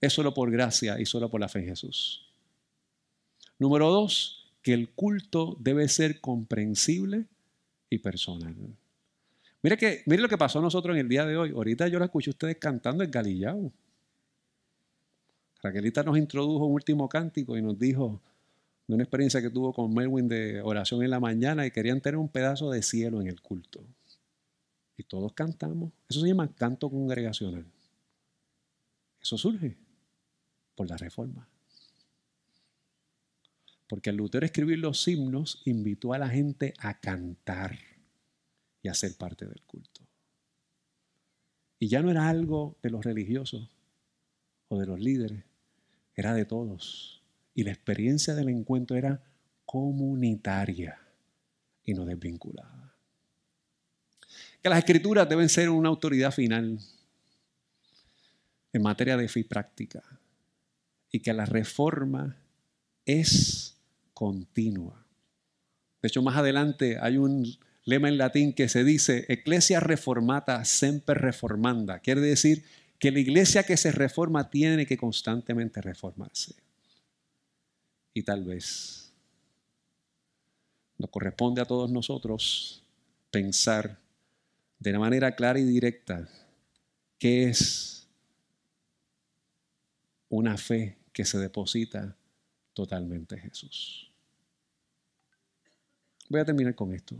es 0.00 0.12
solo 0.12 0.32
por 0.32 0.50
gracia 0.50 1.00
y 1.00 1.04
solo 1.06 1.28
por 1.28 1.40
la 1.40 1.48
fe 1.48 1.60
en 1.60 1.66
Jesús. 1.66 2.24
Número 3.58 3.90
dos, 3.90 4.52
que 4.62 4.72
el 4.72 4.90
culto 4.90 5.56
debe 5.58 5.88
ser 5.88 6.20
comprensible 6.20 7.26
y 7.90 7.98
personal. 7.98 8.54
Mire, 9.62 9.76
que, 9.76 10.02
mire 10.06 10.22
lo 10.22 10.28
que 10.28 10.38
pasó 10.38 10.60
a 10.60 10.62
nosotros 10.62 10.94
en 10.94 11.00
el 11.00 11.08
día 11.08 11.26
de 11.26 11.36
hoy. 11.36 11.50
Ahorita 11.50 11.88
yo 11.88 11.98
la 11.98 12.04
escuché 12.04 12.30
a 12.30 12.32
ustedes 12.32 12.56
cantando 12.58 13.02
en 13.02 13.10
Galillao. 13.10 13.72
Raquelita 15.60 16.04
nos 16.04 16.16
introdujo 16.16 16.66
un 16.66 16.74
último 16.74 17.08
cántico 17.08 17.56
y 17.58 17.62
nos 17.62 17.76
dijo 17.76 18.20
de 18.88 18.94
una 18.94 19.04
experiencia 19.04 19.42
que 19.42 19.50
tuvo 19.50 19.74
con 19.74 19.92
Melwin 19.92 20.28
de 20.28 20.62
oración 20.62 21.02
en 21.02 21.10
la 21.10 21.20
mañana 21.20 21.66
y 21.66 21.70
querían 21.70 22.00
tener 22.00 22.16
un 22.16 22.30
pedazo 22.30 22.70
de 22.70 22.82
cielo 22.82 23.20
en 23.20 23.28
el 23.28 23.40
culto. 23.42 23.84
Y 24.96 25.04
todos 25.04 25.34
cantamos. 25.34 25.92
Eso 26.08 26.20
se 26.20 26.26
llama 26.26 26.52
canto 26.54 26.90
congregacional. 26.90 27.66
Eso 29.20 29.36
surge 29.36 29.76
por 30.74 30.88
la 30.88 30.96
reforma. 30.96 31.46
Porque 33.88 34.10
al 34.10 34.16
Lutero 34.16 34.46
escribir 34.46 34.78
los 34.78 35.06
himnos 35.06 35.60
invitó 35.66 36.14
a 36.14 36.18
la 36.18 36.30
gente 36.30 36.72
a 36.78 36.98
cantar 36.98 37.78
y 38.82 38.88
a 38.88 38.94
ser 38.94 39.16
parte 39.16 39.46
del 39.46 39.62
culto. 39.62 40.00
Y 41.78 41.88
ya 41.88 42.00
no 42.02 42.10
era 42.10 42.28
algo 42.28 42.76
de 42.82 42.90
los 42.90 43.04
religiosos 43.04 43.68
o 44.68 44.78
de 44.78 44.86
los 44.86 44.98
líderes, 44.98 45.44
era 46.14 46.32
de 46.32 46.44
todos. 46.44 47.17
Y 47.58 47.64
la 47.64 47.72
experiencia 47.72 48.36
del 48.36 48.50
encuentro 48.50 48.96
era 48.96 49.20
comunitaria 49.66 50.96
y 51.82 51.92
no 51.92 52.04
desvinculada. 52.04 52.94
Que 54.62 54.68
las 54.68 54.78
escrituras 54.78 55.28
deben 55.28 55.48
ser 55.48 55.68
una 55.68 55.88
autoridad 55.88 56.30
final 56.30 56.78
en 58.72 58.80
materia 58.80 59.16
de 59.16 59.26
fe 59.26 59.40
y 59.40 59.42
práctica 59.42 60.04
y 61.10 61.18
que 61.18 61.32
la 61.32 61.46
reforma 61.46 62.36
es 63.04 63.76
continua. 64.14 65.04
De 66.00 66.06
hecho, 66.06 66.22
más 66.22 66.36
adelante 66.36 66.96
hay 67.00 67.16
un 67.16 67.58
lema 67.84 68.06
en 68.08 68.18
latín 68.18 68.52
que 68.52 68.68
se 68.68 68.84
dice 68.84 69.24
Ecclesia 69.28 69.80
reformata 69.80 70.64
semper 70.64 71.18
reformanda. 71.18 71.98
Quiere 71.98 72.20
decir 72.20 72.64
que 73.00 73.10
la 73.10 73.18
iglesia 73.18 73.64
que 73.64 73.76
se 73.76 73.90
reforma 73.90 74.48
tiene 74.48 74.86
que 74.86 74.96
constantemente 74.96 75.80
reformarse. 75.80 76.67
Y 78.18 78.22
tal 78.24 78.42
vez 78.42 79.12
nos 80.98 81.08
corresponde 81.08 81.62
a 81.62 81.64
todos 81.64 81.88
nosotros 81.88 82.82
pensar 83.30 83.96
de 84.80 84.90
una 84.90 84.98
manera 84.98 85.36
clara 85.36 85.60
y 85.60 85.62
directa 85.62 86.28
qué 87.16 87.44
es 87.44 88.08
una 90.28 90.56
fe 90.56 90.98
que 91.12 91.24
se 91.24 91.38
deposita 91.38 92.16
totalmente 92.74 93.36
en 93.36 93.42
Jesús. 93.42 94.10
Voy 96.28 96.40
a 96.40 96.44
terminar 96.44 96.74
con 96.74 96.92
esto. 96.92 97.14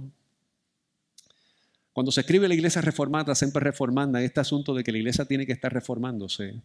Cuando 1.92 2.10
se 2.10 2.22
escribe 2.22 2.48
la 2.48 2.54
iglesia 2.54 2.82
reformada, 2.82 3.36
siempre 3.36 3.62
reformanda, 3.62 4.20
este 4.20 4.40
asunto 4.40 4.74
de 4.74 4.82
que 4.82 4.90
la 4.90 4.98
iglesia 4.98 5.24
tiene 5.26 5.46
que 5.46 5.52
estar 5.52 5.72
reformándose, 5.72 6.60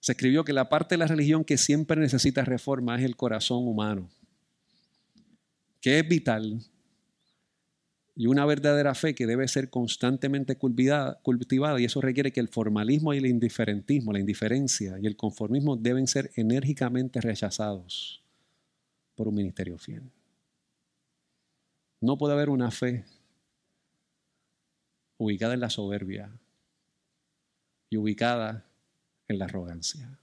se 0.00 0.12
escribió 0.12 0.44
que 0.44 0.52
la 0.52 0.68
parte 0.68 0.94
de 0.94 0.98
la 0.98 1.06
religión 1.06 1.44
que 1.44 1.58
siempre 1.58 2.00
necesita 2.00 2.44
reforma 2.44 2.96
es 2.96 3.04
el 3.04 3.16
corazón 3.16 3.66
humano, 3.66 4.08
que 5.80 5.98
es 5.98 6.08
vital 6.08 6.60
y 8.18 8.28
una 8.28 8.46
verdadera 8.46 8.94
fe 8.94 9.14
que 9.14 9.26
debe 9.26 9.46
ser 9.46 9.68
constantemente 9.68 10.56
cultivada, 10.56 11.20
y 11.78 11.84
eso 11.84 12.00
requiere 12.00 12.32
que 12.32 12.40
el 12.40 12.48
formalismo 12.48 13.12
y 13.12 13.18
el 13.18 13.26
indiferentismo, 13.26 14.12
la 14.12 14.20
indiferencia 14.20 14.98
y 14.98 15.06
el 15.06 15.16
conformismo 15.16 15.76
deben 15.76 16.06
ser 16.06 16.30
enérgicamente 16.34 17.20
rechazados 17.20 18.22
por 19.14 19.28
un 19.28 19.34
ministerio 19.34 19.76
fiel. 19.76 20.10
No 22.00 22.16
puede 22.16 22.32
haber 22.32 22.48
una 22.48 22.70
fe 22.70 23.04
ubicada 25.18 25.52
en 25.54 25.60
la 25.60 25.70
soberbia 25.70 26.30
y 27.90 27.98
ubicada 27.98 28.65
en 29.28 29.38
la 29.38 29.46
arrogancia. 29.46 30.18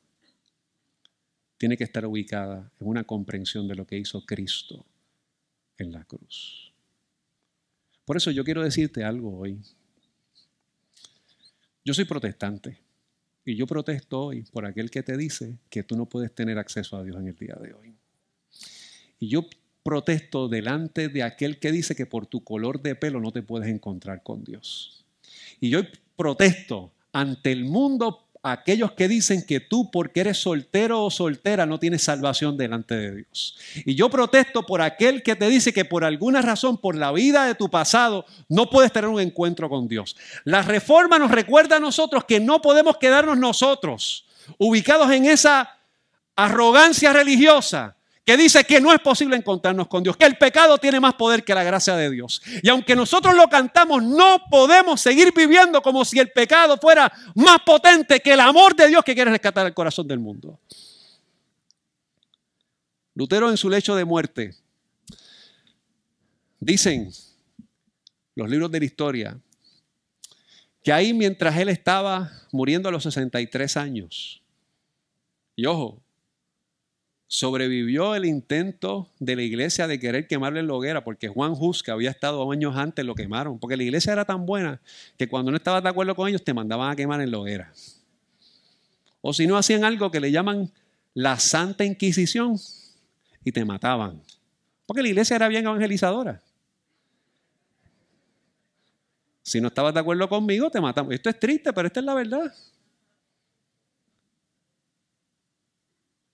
Tiene 1.57 1.77
que 1.77 1.83
estar 1.83 2.05
ubicada 2.05 2.71
en 2.79 2.87
una 2.87 3.03
comprensión 3.03 3.67
de 3.67 3.75
lo 3.75 3.85
que 3.87 3.97
hizo 3.97 4.25
Cristo 4.25 4.85
en 5.77 5.91
la 5.91 6.03
cruz. 6.03 6.73
Por 8.05 8.17
eso 8.17 8.31
yo 8.31 8.43
quiero 8.43 8.63
decirte 8.63 9.03
algo 9.03 9.37
hoy. 9.37 9.61
Yo 11.85 11.93
soy 11.93 12.05
protestante 12.05 12.79
y 13.45 13.55
yo 13.55 13.67
protesto 13.67 14.25
hoy 14.25 14.43
por 14.43 14.65
aquel 14.65 14.89
que 14.89 15.03
te 15.03 15.17
dice 15.17 15.57
que 15.69 15.83
tú 15.83 15.95
no 15.95 16.05
puedes 16.05 16.33
tener 16.33 16.57
acceso 16.57 16.97
a 16.97 17.03
Dios 17.03 17.17
en 17.17 17.27
el 17.27 17.35
día 17.35 17.55
de 17.61 17.73
hoy. 17.73 17.93
Y 19.19 19.27
yo 19.27 19.45
protesto 19.83 20.47
delante 20.47 21.09
de 21.09 21.23
aquel 21.23 21.59
que 21.59 21.71
dice 21.71 21.95
que 21.95 22.05
por 22.05 22.25
tu 22.25 22.43
color 22.43 22.81
de 22.81 22.95
pelo 22.95 23.19
no 23.19 23.31
te 23.31 23.41
puedes 23.41 23.67
encontrar 23.69 24.23
con 24.23 24.43
Dios. 24.43 25.05
Y 25.59 25.69
yo 25.69 25.81
protesto 26.15 26.93
ante 27.11 27.51
el 27.51 27.65
mundo 27.65 28.22
aquellos 28.43 28.91
que 28.91 29.07
dicen 29.07 29.45
que 29.45 29.61
tú 29.61 29.89
porque 29.89 30.19
eres 30.19 30.37
soltero 30.37 31.03
o 31.03 31.09
soltera 31.09 31.65
no 31.65 31.79
tienes 31.79 32.03
salvación 32.03 32.57
delante 32.57 32.93
de 32.93 33.15
Dios. 33.15 33.57
Y 33.85 33.95
yo 33.95 34.09
protesto 34.09 34.65
por 34.65 34.81
aquel 34.81 35.23
que 35.23 35.37
te 35.37 35.47
dice 35.47 35.73
que 35.73 35.85
por 35.85 36.03
alguna 36.03 36.41
razón, 36.41 36.77
por 36.77 36.95
la 36.95 37.13
vida 37.13 37.45
de 37.45 37.55
tu 37.55 37.69
pasado, 37.69 38.25
no 38.49 38.69
puedes 38.69 38.91
tener 38.91 39.09
un 39.09 39.21
encuentro 39.21 39.69
con 39.69 39.87
Dios. 39.87 40.17
La 40.43 40.61
reforma 40.61 41.17
nos 41.17 41.31
recuerda 41.31 41.77
a 41.77 41.79
nosotros 41.79 42.25
que 42.25 42.41
no 42.41 42.61
podemos 42.61 42.97
quedarnos 42.97 43.37
nosotros 43.37 44.25
ubicados 44.57 45.09
en 45.11 45.25
esa 45.25 45.77
arrogancia 46.35 47.13
religiosa 47.13 47.95
que 48.25 48.37
dice 48.37 48.63
que 48.63 48.79
no 48.79 48.93
es 48.93 48.99
posible 49.01 49.35
encontrarnos 49.35 49.87
con 49.87 50.01
Dios, 50.01 50.15
que 50.15 50.25
el 50.25 50.37
pecado 50.37 50.77
tiene 50.77 50.99
más 50.99 51.15
poder 51.15 51.43
que 51.43 51.53
la 51.53 51.63
gracia 51.63 51.95
de 51.95 52.09
Dios. 52.09 52.41
Y 52.61 52.69
aunque 52.69 52.95
nosotros 52.95 53.35
lo 53.35 53.47
cantamos, 53.49 54.01
no 54.01 54.43
podemos 54.49 55.01
seguir 55.01 55.33
viviendo 55.33 55.81
como 55.81 56.05
si 56.05 56.19
el 56.19 56.31
pecado 56.31 56.77
fuera 56.77 57.11
más 57.35 57.59
potente 57.65 58.21
que 58.21 58.33
el 58.33 58.39
amor 58.39 58.75
de 58.75 58.87
Dios 58.87 59.03
que 59.03 59.13
quiere 59.13 59.31
rescatar 59.31 59.67
el 59.67 59.73
corazón 59.73 60.07
del 60.07 60.19
mundo. 60.19 60.57
Lutero 63.15 63.49
en 63.49 63.57
su 63.57 63.69
lecho 63.69 63.95
de 63.95 64.05
muerte, 64.05 64.55
dicen 66.59 67.11
los 68.35 68.49
libros 68.49 68.71
de 68.71 68.79
la 68.79 68.85
historia, 68.85 69.37
que 70.81 70.91
ahí 70.91 71.13
mientras 71.13 71.55
él 71.57 71.69
estaba 71.69 72.31
muriendo 72.51 72.89
a 72.89 72.91
los 72.91 73.03
63 73.03 73.77
años, 73.77 74.41
y 75.55 75.65
ojo, 75.65 76.01
sobrevivió 77.33 78.13
el 78.13 78.25
intento 78.25 79.09
de 79.17 79.35
la 79.35 79.41
iglesia 79.41 79.87
de 79.87 79.99
querer 79.99 80.27
quemarle 80.27 80.59
en 80.59 80.67
la 80.67 80.75
hoguera, 80.75 81.03
porque 81.03 81.29
Juan 81.29 81.55
Hus, 81.57 81.81
que 81.81 81.89
había 81.89 82.11
estado 82.11 82.51
años 82.51 82.77
antes, 82.77 83.03
lo 83.03 83.15
quemaron, 83.15 83.57
porque 83.57 83.75
la 83.75 83.81
iglesia 83.81 84.13
era 84.13 84.23
tan 84.23 84.45
buena 84.45 84.79
que 85.17 85.27
cuando 85.27 85.49
no 85.49 85.57
estabas 85.57 85.81
de 85.81 85.89
acuerdo 85.89 86.13
con 86.13 86.29
ellos 86.29 86.43
te 86.43 86.53
mandaban 86.53 86.91
a 86.91 86.95
quemar 86.95 87.21
en 87.21 87.31
la 87.31 87.39
hoguera. 87.39 87.73
O 89.21 89.33
si 89.33 89.47
no, 89.47 89.57
hacían 89.57 89.83
algo 89.83 90.11
que 90.11 90.19
le 90.19 90.31
llaman 90.31 90.71
la 91.15 91.39
Santa 91.39 91.83
Inquisición 91.83 92.55
y 93.43 93.51
te 93.51 93.65
mataban, 93.65 94.21
porque 94.85 95.01
la 95.01 95.07
iglesia 95.07 95.35
era 95.35 95.47
bien 95.47 95.65
evangelizadora. 95.65 96.39
Si 99.41 99.59
no 99.59 99.69
estabas 99.69 99.95
de 99.95 100.01
acuerdo 100.01 100.29
conmigo, 100.29 100.69
te 100.69 100.79
matamos. 100.79 101.11
Esto 101.11 101.31
es 101.31 101.39
triste, 101.39 101.73
pero 101.73 101.87
esta 101.87 101.99
es 101.99 102.05
la 102.05 102.13
verdad. 102.13 102.53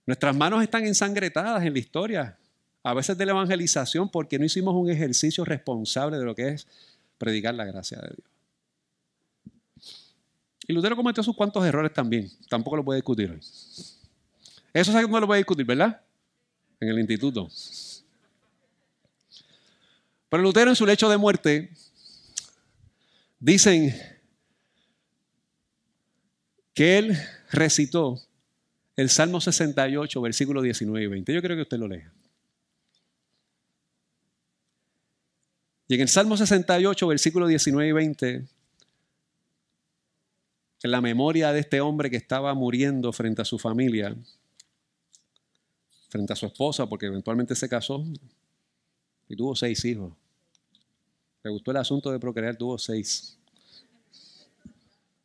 Nuestras 0.09 0.35
manos 0.35 0.63
están 0.63 0.87
ensangretadas 0.87 1.63
en 1.63 1.71
la 1.71 1.77
historia, 1.77 2.35
a 2.81 2.95
veces 2.95 3.15
de 3.15 3.27
la 3.27 3.31
evangelización, 3.31 4.09
porque 4.09 4.39
no 4.39 4.45
hicimos 4.45 4.73
un 4.73 4.89
ejercicio 4.89 5.45
responsable 5.45 6.17
de 6.17 6.25
lo 6.25 6.33
que 6.33 6.47
es 6.47 6.65
predicar 7.19 7.53
la 7.53 7.63
gracia 7.63 7.99
de 7.99 8.15
Dios. 8.15 8.27
Y 10.67 10.73
Lutero 10.73 10.95
cometió 10.95 11.21
sus 11.21 11.35
cuantos 11.35 11.63
errores 11.63 11.93
también, 11.93 12.27
tampoco 12.49 12.77
lo 12.77 12.83
puede 12.83 12.97
discutir 12.97 13.29
hoy. 13.29 13.39
Eso 14.73 14.91
no 14.99 15.19
lo 15.19 15.27
puede 15.27 15.41
discutir, 15.41 15.63
¿verdad? 15.63 16.01
En 16.79 16.89
el 16.89 16.97
instituto. 16.97 17.47
Pero 20.27 20.41
Lutero 20.41 20.71
en 20.71 20.75
su 20.75 20.87
lecho 20.87 21.07
de 21.07 21.17
muerte, 21.17 21.69
dicen 23.39 23.93
que 26.73 26.97
él 26.97 27.15
recitó 27.51 28.19
el 28.99 29.09
Salmo 29.09 29.39
68, 29.39 30.21
versículos 30.21 30.61
19 30.61 31.05
y 31.05 31.07
20. 31.07 31.33
Yo 31.33 31.41
creo 31.41 31.55
que 31.55 31.61
usted 31.61 31.77
lo 31.77 31.87
lea. 31.87 32.11
Y 35.87 35.95
en 35.95 36.01
el 36.01 36.09
Salmo 36.09 36.35
68, 36.35 37.07
versículos 37.07 37.47
19 37.47 37.87
y 37.87 37.91
20, 37.93 38.45
en 40.83 40.91
la 40.91 40.99
memoria 40.99 41.53
de 41.53 41.61
este 41.61 41.79
hombre 41.79 42.09
que 42.09 42.17
estaba 42.17 42.53
muriendo 42.53 43.13
frente 43.13 43.41
a 43.41 43.45
su 43.45 43.57
familia, 43.57 44.13
frente 46.09 46.33
a 46.33 46.35
su 46.35 46.47
esposa, 46.47 46.85
porque 46.85 47.05
eventualmente 47.05 47.55
se 47.55 47.69
casó 47.69 48.03
y 49.29 49.35
tuvo 49.37 49.55
seis 49.55 49.85
hijos. 49.85 50.11
Le 51.41 51.51
gustó 51.51 51.71
el 51.71 51.77
asunto 51.77 52.11
de 52.11 52.19
procrear, 52.19 52.57
tuvo 52.57 52.77
seis. 52.77 53.37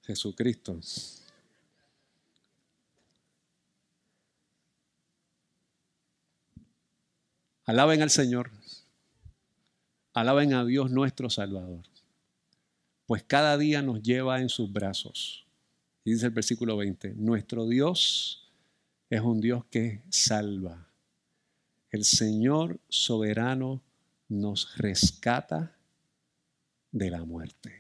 Jesucristo. 0.07 0.79
Alaben 7.66 8.03
al 8.03 8.11
Señor. 8.11 8.50
Alaben 10.12 10.53
a 10.53 10.64
Dios 10.64 10.90
nuestro 10.90 11.31
Salvador. 11.31 11.85
Pues 13.07 13.22
cada 13.22 13.57
día 13.57 13.81
nos 13.81 14.03
lleva 14.03 14.40
en 14.40 14.48
sus 14.48 14.70
brazos. 14.70 15.46
Y 16.05 16.12
dice 16.12 16.27
el 16.27 16.33
versículo 16.33 16.77
20, 16.77 17.14
nuestro 17.14 17.66
Dios 17.66 18.53
es 19.09 19.20
un 19.22 19.40
Dios 19.40 19.64
que 19.70 20.03
salva. 20.11 20.88
El 21.90 22.05
Señor 22.05 22.81
soberano 22.88 23.83
nos 24.29 24.77
rescata 24.77 25.74
de 26.92 27.11
la 27.11 27.24
muerte. 27.24 27.72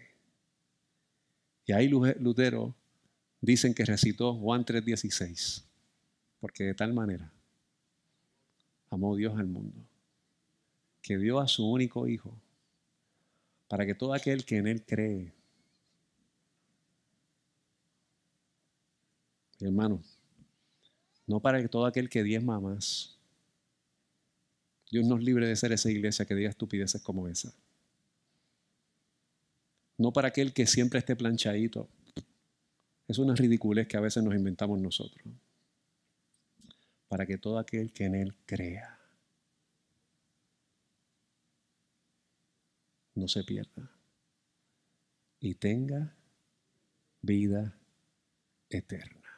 Y 1.66 1.72
ahí 1.72 1.88
Lutero 1.88 2.74
dicen 3.40 3.74
que 3.74 3.84
recitó 3.84 4.34
Juan 4.34 4.64
3:16, 4.64 5.64
porque 6.40 6.64
de 6.64 6.74
tal 6.74 6.94
manera 6.94 7.32
amó 8.94 9.14
Dios 9.16 9.38
al 9.38 9.46
mundo, 9.46 9.78
que 11.02 11.18
dio 11.18 11.40
a 11.40 11.48
su 11.48 11.70
único 11.70 12.08
Hijo, 12.08 12.34
para 13.68 13.86
que 13.86 13.94
todo 13.94 14.14
aquel 14.14 14.44
que 14.44 14.56
en 14.56 14.66
Él 14.66 14.84
cree, 14.84 15.32
hermano, 19.60 20.02
no 21.26 21.40
para 21.40 21.60
que 21.60 21.68
todo 21.68 21.86
aquel 21.86 22.08
que 22.08 22.22
diezma 22.22 22.60
más, 22.60 23.18
Dios 24.90 25.06
nos 25.06 25.22
libre 25.22 25.48
de 25.48 25.56
ser 25.56 25.72
esa 25.72 25.90
iglesia 25.90 26.24
que 26.24 26.34
diga 26.34 26.50
estupideces 26.50 27.02
como 27.02 27.26
esa. 27.26 27.52
No 29.98 30.12
para 30.12 30.28
aquel 30.28 30.52
que 30.52 30.66
siempre 30.66 30.98
esté 30.98 31.16
planchadito. 31.16 31.88
Es 33.08 33.18
una 33.18 33.34
ridiculez 33.34 33.88
que 33.88 33.96
a 33.96 34.00
veces 34.00 34.22
nos 34.22 34.34
inventamos 34.34 34.80
nosotros 34.80 35.24
para 37.14 37.26
que 37.26 37.38
todo 37.38 37.60
aquel 37.60 37.92
que 37.92 38.06
en 38.06 38.16
Él 38.16 38.34
crea 38.44 38.98
no 43.14 43.28
se 43.28 43.44
pierda 43.44 43.88
y 45.38 45.54
tenga 45.54 46.12
vida 47.22 47.78
eterna. 48.68 49.30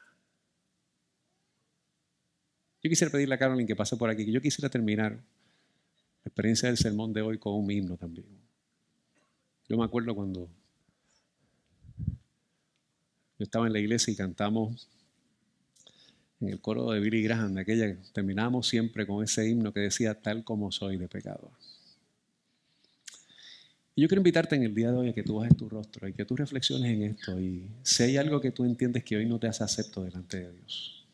Yo 2.82 2.88
quisiera 2.88 3.12
pedirle 3.12 3.34
a 3.34 3.38
Carolyn 3.38 3.66
que 3.66 3.76
pase 3.76 3.98
por 3.98 4.08
aquí, 4.08 4.24
que 4.24 4.32
yo 4.32 4.40
quisiera 4.40 4.70
terminar 4.70 5.12
la 5.12 6.28
experiencia 6.30 6.70
del 6.70 6.78
sermón 6.78 7.12
de 7.12 7.20
hoy 7.20 7.36
con 7.36 7.52
un 7.56 7.70
himno 7.70 7.98
también. 7.98 8.40
Yo 9.68 9.76
me 9.76 9.84
acuerdo 9.84 10.14
cuando 10.14 10.48
yo 11.98 13.44
estaba 13.44 13.66
en 13.66 13.74
la 13.74 13.80
iglesia 13.80 14.14
y 14.14 14.16
cantamos 14.16 14.88
en 16.40 16.48
el 16.48 16.60
coro 16.60 16.90
de 16.90 17.00
Billy 17.00 17.22
Graham, 17.22 17.56
aquella, 17.58 17.96
terminamos 18.12 18.68
siempre 18.68 19.06
con 19.06 19.24
ese 19.24 19.48
himno 19.48 19.72
que 19.72 19.80
decía, 19.80 20.14
tal 20.14 20.44
como 20.44 20.70
soy 20.70 20.96
de 20.96 21.08
pecador. 21.08 21.50
Y 23.94 24.02
yo 24.02 24.08
quiero 24.08 24.20
invitarte 24.20 24.54
en 24.56 24.62
el 24.62 24.74
día 24.74 24.92
de 24.92 24.98
hoy 24.98 25.08
a 25.08 25.14
que 25.14 25.22
tú 25.22 25.36
bajes 25.36 25.56
tu 25.56 25.70
rostro 25.70 26.06
y 26.06 26.12
que 26.12 26.26
tú 26.26 26.36
reflexiones 26.36 26.92
en 26.92 27.02
esto. 27.02 27.40
Y 27.40 27.66
si 27.82 28.02
hay 28.02 28.18
algo 28.18 28.42
que 28.42 28.50
tú 28.50 28.66
entiendes 28.66 29.02
que 29.04 29.16
hoy 29.16 29.24
no 29.24 29.38
te 29.38 29.46
hace 29.46 29.64
acepto 29.64 30.04
delante 30.04 30.40
de 30.40 30.52
Dios 30.52 31.06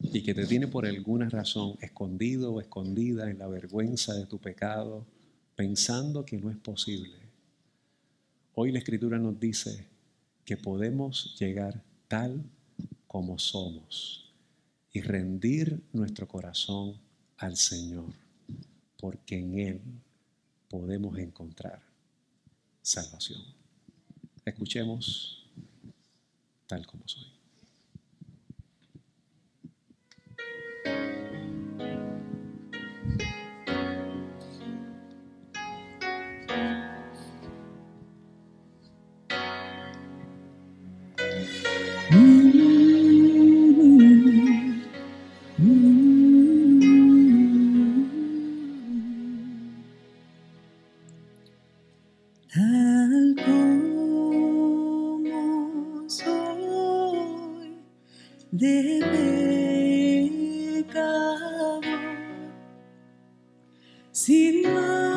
y 0.00 0.22
que 0.22 0.32
te 0.32 0.46
tiene 0.46 0.66
por 0.66 0.86
alguna 0.86 1.28
razón 1.28 1.76
escondido 1.82 2.54
o 2.54 2.60
escondida 2.62 3.30
en 3.30 3.38
la 3.38 3.46
vergüenza 3.46 4.14
de 4.14 4.24
tu 4.24 4.38
pecado, 4.38 5.04
pensando 5.54 6.24
que 6.24 6.38
no 6.38 6.50
es 6.50 6.56
posible, 6.56 7.18
hoy 8.54 8.72
la 8.72 8.78
Escritura 8.78 9.18
nos 9.18 9.38
dice 9.38 9.84
que 10.46 10.56
podemos 10.56 11.36
llegar 11.38 11.82
tal 12.08 12.42
como 13.10 13.40
somos 13.40 14.32
y 14.92 15.00
rendir 15.00 15.82
nuestro 15.92 16.28
corazón 16.28 16.96
al 17.38 17.56
Señor, 17.56 18.12
porque 19.00 19.36
en 19.36 19.58
Él 19.58 19.80
podemos 20.68 21.18
encontrar 21.18 21.82
salvación. 22.80 23.42
Escuchemos 24.44 25.44
tal 26.68 26.86
como 26.86 27.02
soy. 27.08 27.26
xin 64.12 64.62
mãi 64.62 65.09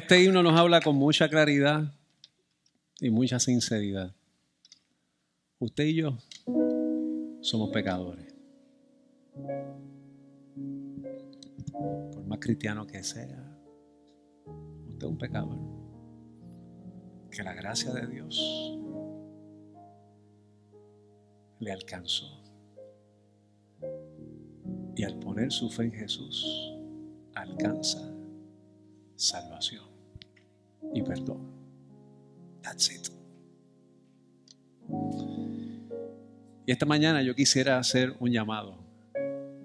Este 0.00 0.24
himno 0.24 0.42
nos 0.42 0.58
habla 0.58 0.80
con 0.80 0.96
mucha 0.96 1.28
claridad 1.28 1.92
y 3.00 3.10
mucha 3.10 3.38
sinceridad. 3.38 4.16
Usted 5.58 5.84
y 5.84 5.96
yo 5.96 6.16
somos 7.42 7.68
pecadores. 7.68 8.34
Por 12.14 12.24
más 12.24 12.38
cristiano 12.38 12.86
que 12.86 13.04
sea, 13.04 13.60
usted 14.88 15.06
es 15.06 15.10
un 15.10 15.18
pecador. 15.18 15.58
Que 17.30 17.42
la 17.42 17.52
gracia 17.52 17.92
de 17.92 18.06
Dios 18.06 18.78
le 21.58 21.72
alcanzó. 21.72 22.42
Y 24.96 25.04
al 25.04 25.18
poner 25.18 25.52
su 25.52 25.68
fe 25.68 25.84
en 25.84 25.92
Jesús, 25.92 26.72
alcanza 27.34 28.10
salvación 29.14 29.89
y 30.94 31.02
perdón. 31.02 31.50
That's 32.62 32.90
it. 32.90 33.08
Y 36.66 36.72
esta 36.72 36.86
mañana 36.86 37.22
yo 37.22 37.34
quisiera 37.34 37.78
hacer 37.78 38.14
un 38.20 38.30
llamado 38.30 38.78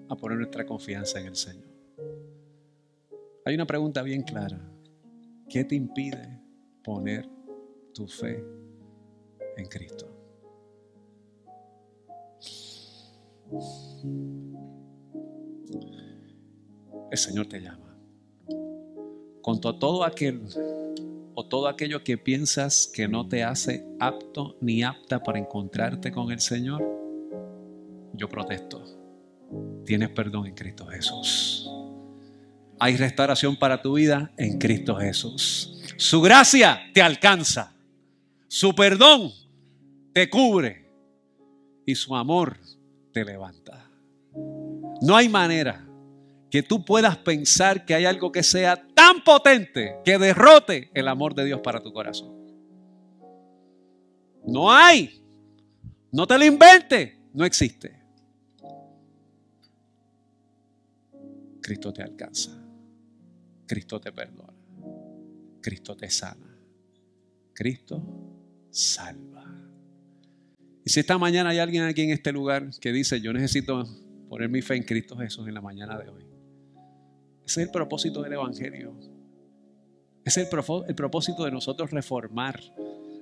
a 0.08 0.16
poner 0.16 0.38
nuestra 0.38 0.66
confianza 0.66 1.20
en 1.20 1.26
el 1.26 1.36
Señor. 1.36 1.68
Hay 3.44 3.54
una 3.54 3.66
pregunta 3.66 4.02
bien 4.02 4.22
clara. 4.22 4.60
¿Qué 5.48 5.64
te 5.64 5.76
impide 5.76 6.40
poner 6.82 7.28
tu 7.94 8.08
fe 8.08 8.42
en 9.56 9.66
Cristo? 9.66 10.12
El 17.10 17.18
Señor 17.18 17.46
te 17.46 17.60
llama 17.60 17.85
contra 19.46 19.72
todo 19.78 20.02
aquel 20.02 20.42
o 21.36 21.46
todo 21.46 21.68
aquello 21.68 22.02
que 22.02 22.18
piensas 22.18 22.90
que 22.92 23.06
no 23.06 23.28
te 23.28 23.44
hace 23.44 23.86
apto 24.00 24.56
ni 24.60 24.82
apta 24.82 25.22
para 25.22 25.38
encontrarte 25.38 26.10
con 26.10 26.32
el 26.32 26.40
Señor, 26.40 26.82
yo 28.12 28.28
protesto. 28.28 28.82
Tienes 29.84 30.08
perdón 30.08 30.48
en 30.48 30.54
Cristo 30.56 30.84
Jesús. 30.86 31.70
Hay 32.80 32.96
restauración 32.96 33.56
para 33.56 33.80
tu 33.80 33.92
vida 33.92 34.32
en 34.36 34.58
Cristo 34.58 34.96
Jesús. 34.96 35.80
Su 35.96 36.20
gracia 36.20 36.80
te 36.92 37.00
alcanza. 37.00 37.72
Su 38.48 38.74
perdón 38.74 39.30
te 40.12 40.28
cubre. 40.28 40.90
Y 41.86 41.94
su 41.94 42.16
amor 42.16 42.58
te 43.12 43.24
levanta. 43.24 43.88
No 45.02 45.14
hay 45.14 45.28
manera 45.28 45.85
que 46.50 46.62
tú 46.62 46.84
puedas 46.84 47.16
pensar 47.18 47.84
que 47.84 47.94
hay 47.94 48.04
algo 48.04 48.30
que 48.30 48.42
sea 48.42 48.76
tan 48.94 49.22
potente 49.24 49.96
que 50.04 50.18
derrote 50.18 50.90
el 50.94 51.08
amor 51.08 51.34
de 51.34 51.44
Dios 51.44 51.60
para 51.60 51.82
tu 51.82 51.92
corazón. 51.92 52.34
No 54.46 54.72
hay. 54.72 55.22
No 56.12 56.26
te 56.26 56.38
lo 56.38 56.44
inventes. 56.44 57.14
No 57.34 57.44
existe. 57.44 58.00
Cristo 61.60 61.92
te 61.92 62.02
alcanza. 62.02 62.52
Cristo 63.66 64.00
te 64.00 64.12
perdona. 64.12 64.52
Cristo 65.60 65.96
te 65.96 66.08
sana. 66.08 66.56
Cristo 67.52 68.00
salva. 68.70 69.44
Y 70.84 70.90
si 70.90 71.00
esta 71.00 71.18
mañana 71.18 71.50
hay 71.50 71.58
alguien 71.58 71.82
aquí 71.82 72.02
en 72.02 72.10
este 72.10 72.30
lugar 72.30 72.70
que 72.80 72.92
dice, 72.92 73.20
yo 73.20 73.32
necesito 73.32 73.84
poner 74.28 74.48
mi 74.48 74.62
fe 74.62 74.76
en 74.76 74.84
Cristo 74.84 75.16
Jesús 75.16 75.48
en 75.48 75.54
la 75.54 75.60
mañana 75.60 75.98
de 75.98 76.08
hoy. 76.08 76.35
Ese 77.46 77.60
es 77.60 77.66
el 77.68 77.70
propósito 77.70 78.22
del 78.22 78.32
Evangelio. 78.32 78.92
Ese 80.24 80.42
es 80.42 80.48
el, 80.48 80.94
propósito 80.96 81.44
de 81.44 81.52
nosotros 81.52 81.92
reformar 81.92 82.60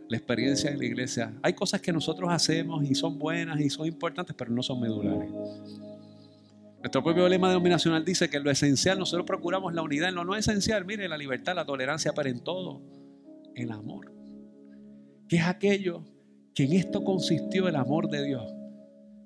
la 0.09 0.17
experiencia 0.17 0.71
de 0.71 0.79
la 0.79 0.85
iglesia. 0.87 1.35
Hay 1.43 1.53
cosas 1.53 1.83
que 1.83 1.93
nosotros 1.93 2.31
hacemos 2.33 2.83
y 2.89 2.95
son 2.95 3.19
buenas 3.19 3.61
y 3.61 3.69
son 3.69 3.87
importantes, 3.87 4.35
pero 4.37 4.51
no 4.51 4.63
son 4.63 4.81
medulares. 4.81 5.31
Nuestro 6.79 7.03
propio 7.03 7.29
lema 7.29 7.49
denominacional 7.49 8.03
dice 8.03 8.31
que 8.31 8.41
lo 8.41 8.51
esencial 8.51 8.99
nosotros 8.99 9.27
procuramos 9.27 9.75
la 9.75 9.83
unidad, 9.83 10.09
en 10.09 10.15
lo 10.15 10.25
no 10.25 10.35
esencial, 10.35 10.87
mire, 10.87 11.07
la 11.07 11.19
libertad, 11.19 11.55
la 11.55 11.67
tolerancia, 11.67 12.13
pero 12.15 12.31
en 12.31 12.41
todo, 12.41 12.81
el 13.55 13.71
amor. 13.71 14.11
Que 15.29 15.37
es 15.37 15.45
aquello 15.45 16.03
que 16.55 16.65
en 16.65 16.73
esto 16.73 17.05
consistió 17.05 17.69
el 17.69 17.77
amor 17.77 18.09
de 18.09 18.25
Dios. 18.25 18.55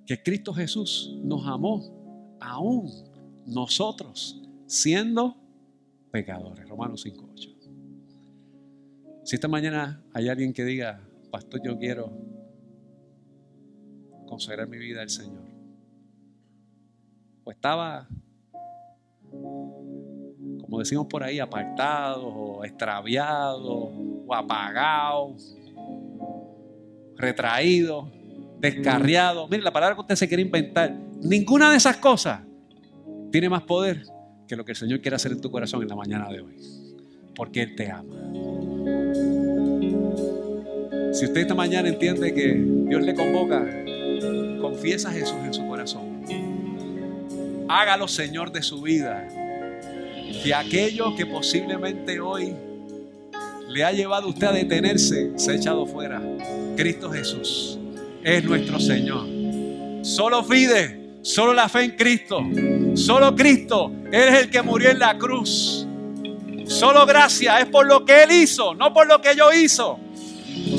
Que 0.07 0.21
Cristo 0.21 0.53
Jesús 0.53 1.17
nos 1.23 1.47
amó 1.47 2.37
aún 2.41 2.91
nosotros 3.47 4.48
siendo 4.69 5.37
pecadores. 6.13 6.69
Romanos 6.69 7.05
5.8. 7.05 7.57
Si 9.25 9.35
esta 9.35 9.49
mañana 9.49 10.05
hay 10.13 10.29
alguien 10.29 10.53
que 10.53 10.65
diga, 10.65 11.01
pastor, 11.31 11.61
yo 11.65 11.77
quiero 11.79 12.13
consagrar 14.27 14.69
mi 14.69 14.79
vida 14.79 15.03
al 15.03 15.11
Señor. 15.11 15.43
O 17.45 17.51
estaba, 17.51 18.09
como 19.31 20.79
decimos 20.79 21.07
por 21.07 21.25
ahí, 21.25 21.41
apartado 21.41 22.27
o 22.27 22.65
extraviado 22.65 23.91
o 24.27 24.35
apagado, 24.35 25.35
retraído, 27.17 28.11
descarriado. 28.61 29.49
Mire, 29.49 29.63
la 29.63 29.73
palabra 29.73 29.95
que 29.95 30.03
usted 30.03 30.17
se 30.17 30.29
quiere 30.29 30.43
inventar, 30.43 30.95
ninguna 31.23 31.71
de 31.71 31.79
esas 31.79 31.97
cosas 31.97 32.43
tiene 33.31 33.49
más 33.49 33.63
poder 33.63 34.03
que 34.49 34.57
lo 34.57 34.65
que 34.65 34.73
el 34.73 34.77
Señor 34.77 35.01
quiere 35.01 35.15
hacer 35.15 35.31
en 35.33 35.41
tu 35.41 35.51
corazón 35.51 35.83
en 35.83 35.89
la 35.89 35.95
mañana 35.95 36.29
de 36.29 36.41
hoy. 36.41 36.57
Porque 37.37 37.63
Él 37.63 37.77
te 37.77 37.91
ama. 37.91 38.15
Si 41.13 41.25
usted 41.25 41.43
esta 41.43 41.55
mañana 41.55 41.89
entiende 41.89 42.35
que 42.35 42.55
Dios 42.89 43.03
le 43.03 43.15
convoca 43.15 43.61
con 44.61 44.73
confiesa 44.73 45.11
a 45.11 45.13
Jesús 45.13 45.37
en 45.45 45.55
su 45.55 45.67
corazón, 45.67 46.25
hágalo 47.69 48.09
Señor 48.09 48.51
de 48.51 48.63
su 48.63 48.83
vida. 48.83 49.29
Que 50.43 50.55
aquello 50.55 51.15
que 51.15 51.27
posiblemente 51.27 52.21
hoy 52.21 52.55
le 53.69 53.85
ha 53.85 53.93
llevado 53.93 54.27
a 54.27 54.31
usted 54.31 54.47
a 54.47 54.53
detenerse, 54.53 55.33
se 55.37 55.53
ha 55.53 55.55
echado 55.55 55.87
fuera. 55.87 56.23
Cristo 56.77 57.11
Jesús 57.11 57.79
es 58.23 58.45
nuestro 58.45 58.81
Señor. 58.81 59.27
Solo 60.03 60.43
fide, 60.45 61.08
solo 61.29 61.53
la 61.53 61.69
fe 61.69 61.83
en 61.83 61.91
Cristo. 61.91 62.41
Solo 62.95 63.37
Cristo, 63.37 63.93
Él 64.07 64.29
es 64.29 64.35
el 64.41 64.51
que 64.51 64.63
murió 64.63 64.91
en 64.91 64.99
la 64.99 65.17
cruz. 65.19 65.87
Solo 66.67 67.05
gracia 67.05 67.61
es 67.61 67.67
por 67.67 67.87
lo 67.87 68.05
que 68.05 68.23
Él 68.23 68.33
hizo, 68.33 68.75
no 68.75 68.93
por 68.95 69.07
lo 69.07 69.21
que 69.21 69.37
yo 69.37 69.53
hizo. 69.53 70.01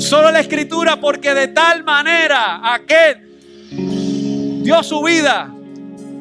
Solo 0.00 0.30
la 0.32 0.40
escritura 0.40 1.00
porque 1.00 1.32
de 1.34 1.48
tal 1.48 1.84
manera 1.84 2.60
aquel 2.74 3.38
dio 4.62 4.82
su 4.82 5.02
vida. 5.02 5.52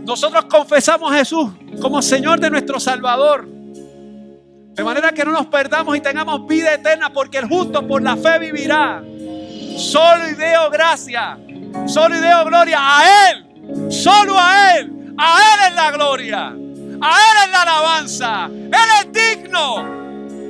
Nosotros 0.06 0.46
confesamos 0.46 1.12
a 1.12 1.18
Jesús 1.18 1.50
como 1.82 2.02
Señor 2.02 2.40
de 2.40 2.52
nuestro 2.52 2.80
Salvador. 2.80 3.48
De 3.48 4.84
manera 4.84 5.12
que 5.12 5.26
no 5.26 5.32
nos 5.32 5.48
perdamos 5.48 5.98
y 5.98 6.02
tengamos 6.02 6.48
vida 6.48 6.74
eterna 6.74 7.12
porque 7.12 7.40
el 7.40 7.48
justo 7.48 7.86
por 7.86 8.02
la 8.02 8.16
fe 8.16 8.38
vivirá. 8.40 9.04
Solo 9.76 10.30
y 10.30 10.36
deo 10.36 10.70
gracia. 10.70 11.38
Solo 11.88 12.16
y 12.16 12.20
deo 12.20 12.46
gloria 12.46 12.80
a 12.80 13.32
Él. 13.32 13.49
Solo 13.90 14.36
a 14.38 14.78
Él. 14.78 15.14
A 15.18 15.40
Él 15.40 15.70
es 15.70 15.76
la 15.76 15.92
gloria. 15.92 16.48
A 16.48 16.52
Él 16.52 17.38
es 17.46 17.52
la 17.52 17.62
alabanza. 17.62 18.46
Él 18.46 18.90
es 19.02 19.12
digno. 19.12 20.00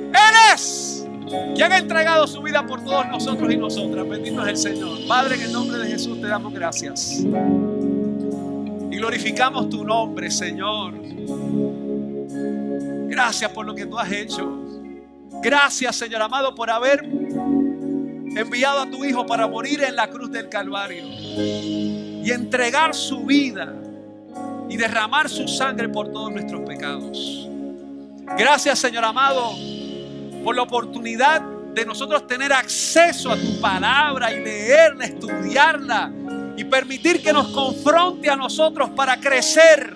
Él 0.08 0.54
es 0.54 1.06
quien 1.54 1.72
ha 1.72 1.78
entregado 1.78 2.26
su 2.26 2.42
vida 2.42 2.66
por 2.66 2.82
todos 2.84 3.06
nosotros 3.08 3.52
y 3.52 3.56
nosotras. 3.56 4.08
Bendito 4.08 4.42
es 4.42 4.48
el 4.48 4.56
Señor. 4.56 4.98
Padre, 5.06 5.36
en 5.36 5.42
el 5.42 5.52
nombre 5.52 5.78
de 5.78 5.88
Jesús 5.88 6.20
te 6.20 6.26
damos 6.26 6.52
gracias. 6.52 7.20
Y 8.90 8.96
glorificamos 8.96 9.68
tu 9.68 9.84
nombre, 9.84 10.30
Señor. 10.30 10.94
Gracias 13.08 13.50
por 13.52 13.66
lo 13.66 13.74
que 13.74 13.86
tú 13.86 13.98
has 13.98 14.10
hecho. 14.10 14.66
Gracias, 15.42 15.96
Señor 15.96 16.22
amado, 16.22 16.54
por 16.54 16.70
haber 16.70 17.04
enviado 17.04 18.80
a 18.80 18.90
tu 18.90 19.04
Hijo 19.04 19.26
para 19.26 19.46
morir 19.46 19.82
en 19.82 19.96
la 19.96 20.08
cruz 20.08 20.30
del 20.30 20.48
Calvario 20.48 21.04
y 22.22 22.30
entregar 22.30 22.94
su 22.94 23.24
vida 23.24 23.72
y 24.68 24.76
derramar 24.76 25.28
su 25.28 25.48
sangre 25.48 25.88
por 25.88 26.12
todos 26.12 26.32
nuestros 26.32 26.60
pecados. 26.68 27.48
Gracias, 28.38 28.78
Señor 28.78 29.04
amado, 29.04 29.52
por 30.44 30.54
la 30.54 30.62
oportunidad 30.62 31.42
de 31.74 31.84
nosotros 31.84 32.26
tener 32.26 32.52
acceso 32.52 33.30
a 33.30 33.36
tu 33.36 33.60
palabra 33.60 34.32
y 34.32 34.42
leerla, 34.42 35.04
estudiarla 35.04 36.12
y 36.56 36.64
permitir 36.64 37.22
que 37.22 37.32
nos 37.32 37.48
confronte 37.48 38.28
a 38.28 38.36
nosotros 38.36 38.90
para 38.90 39.18
crecer 39.18 39.94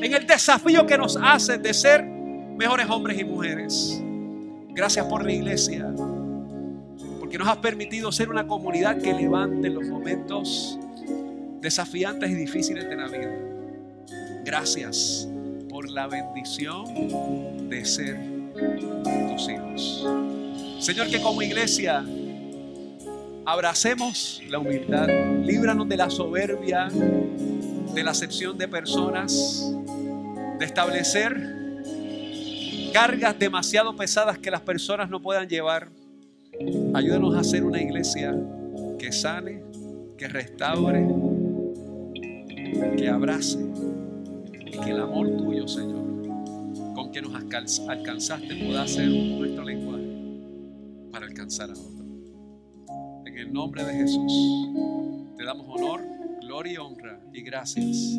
en 0.00 0.14
el 0.14 0.26
desafío 0.26 0.86
que 0.86 0.96
nos 0.96 1.16
hace 1.16 1.58
de 1.58 1.74
ser 1.74 2.02
mejores 2.04 2.88
hombres 2.88 3.18
y 3.18 3.24
mujeres. 3.24 4.00
Gracias 4.70 5.06
por 5.06 5.24
la 5.24 5.32
iglesia, 5.32 5.86
porque 7.18 7.36
nos 7.36 7.48
has 7.48 7.58
permitido 7.58 8.10
ser 8.12 8.30
una 8.30 8.46
comunidad 8.46 8.98
que 8.98 9.12
levante 9.12 9.68
los 9.68 9.86
momentos 9.86 10.78
desafiantes 11.60 12.30
y 12.30 12.34
difíciles 12.34 12.88
de 12.88 12.96
la 12.96 13.06
vida. 13.08 13.34
Gracias 14.44 15.28
por 15.68 15.90
la 15.90 16.06
bendición 16.06 17.68
de 17.68 17.84
ser 17.84 18.18
tus 19.30 19.48
hijos. 19.48 20.06
Señor, 20.80 21.08
que 21.08 21.20
como 21.20 21.42
iglesia 21.42 22.04
abracemos 23.44 24.42
la 24.48 24.58
humildad, 24.58 25.08
líbranos 25.44 25.88
de 25.88 25.96
la 25.96 26.10
soberbia, 26.10 26.88
de 26.88 28.02
la 28.02 28.10
acepción 28.10 28.56
de 28.56 28.68
personas, 28.68 29.72
de 30.58 30.64
establecer 30.64 31.58
cargas 32.92 33.38
demasiado 33.38 33.94
pesadas 33.96 34.38
que 34.38 34.50
las 34.50 34.60
personas 34.60 35.10
no 35.10 35.20
puedan 35.20 35.48
llevar. 35.48 35.88
Ayúdanos 36.94 37.36
a 37.36 37.44
ser 37.44 37.64
una 37.64 37.80
iglesia 37.80 38.34
que 38.98 39.12
sane, 39.12 39.62
que 40.16 40.28
restaure, 40.28 41.06
que 42.96 43.08
abrace 43.08 43.58
y 44.66 44.70
que 44.70 44.90
el 44.90 45.00
amor 45.00 45.28
tuyo, 45.36 45.66
Señor, 45.66 46.04
con 46.94 47.10
que 47.12 47.22
nos 47.22 47.34
alcanzaste 47.34 48.54
pueda 48.64 48.86
ser 48.86 49.08
nuestro 49.08 49.64
lenguaje 49.64 50.08
para 51.10 51.26
alcanzar 51.26 51.70
a 51.70 51.72
otros. 51.72 52.06
En 53.26 53.38
el 53.38 53.52
nombre 53.52 53.84
de 53.84 53.94
Jesús 53.94 54.32
te 55.36 55.44
damos 55.44 55.66
honor, 55.68 56.02
gloria 56.40 56.72
y 56.72 56.76
honra 56.76 57.20
y 57.32 57.42
gracias. 57.42 58.18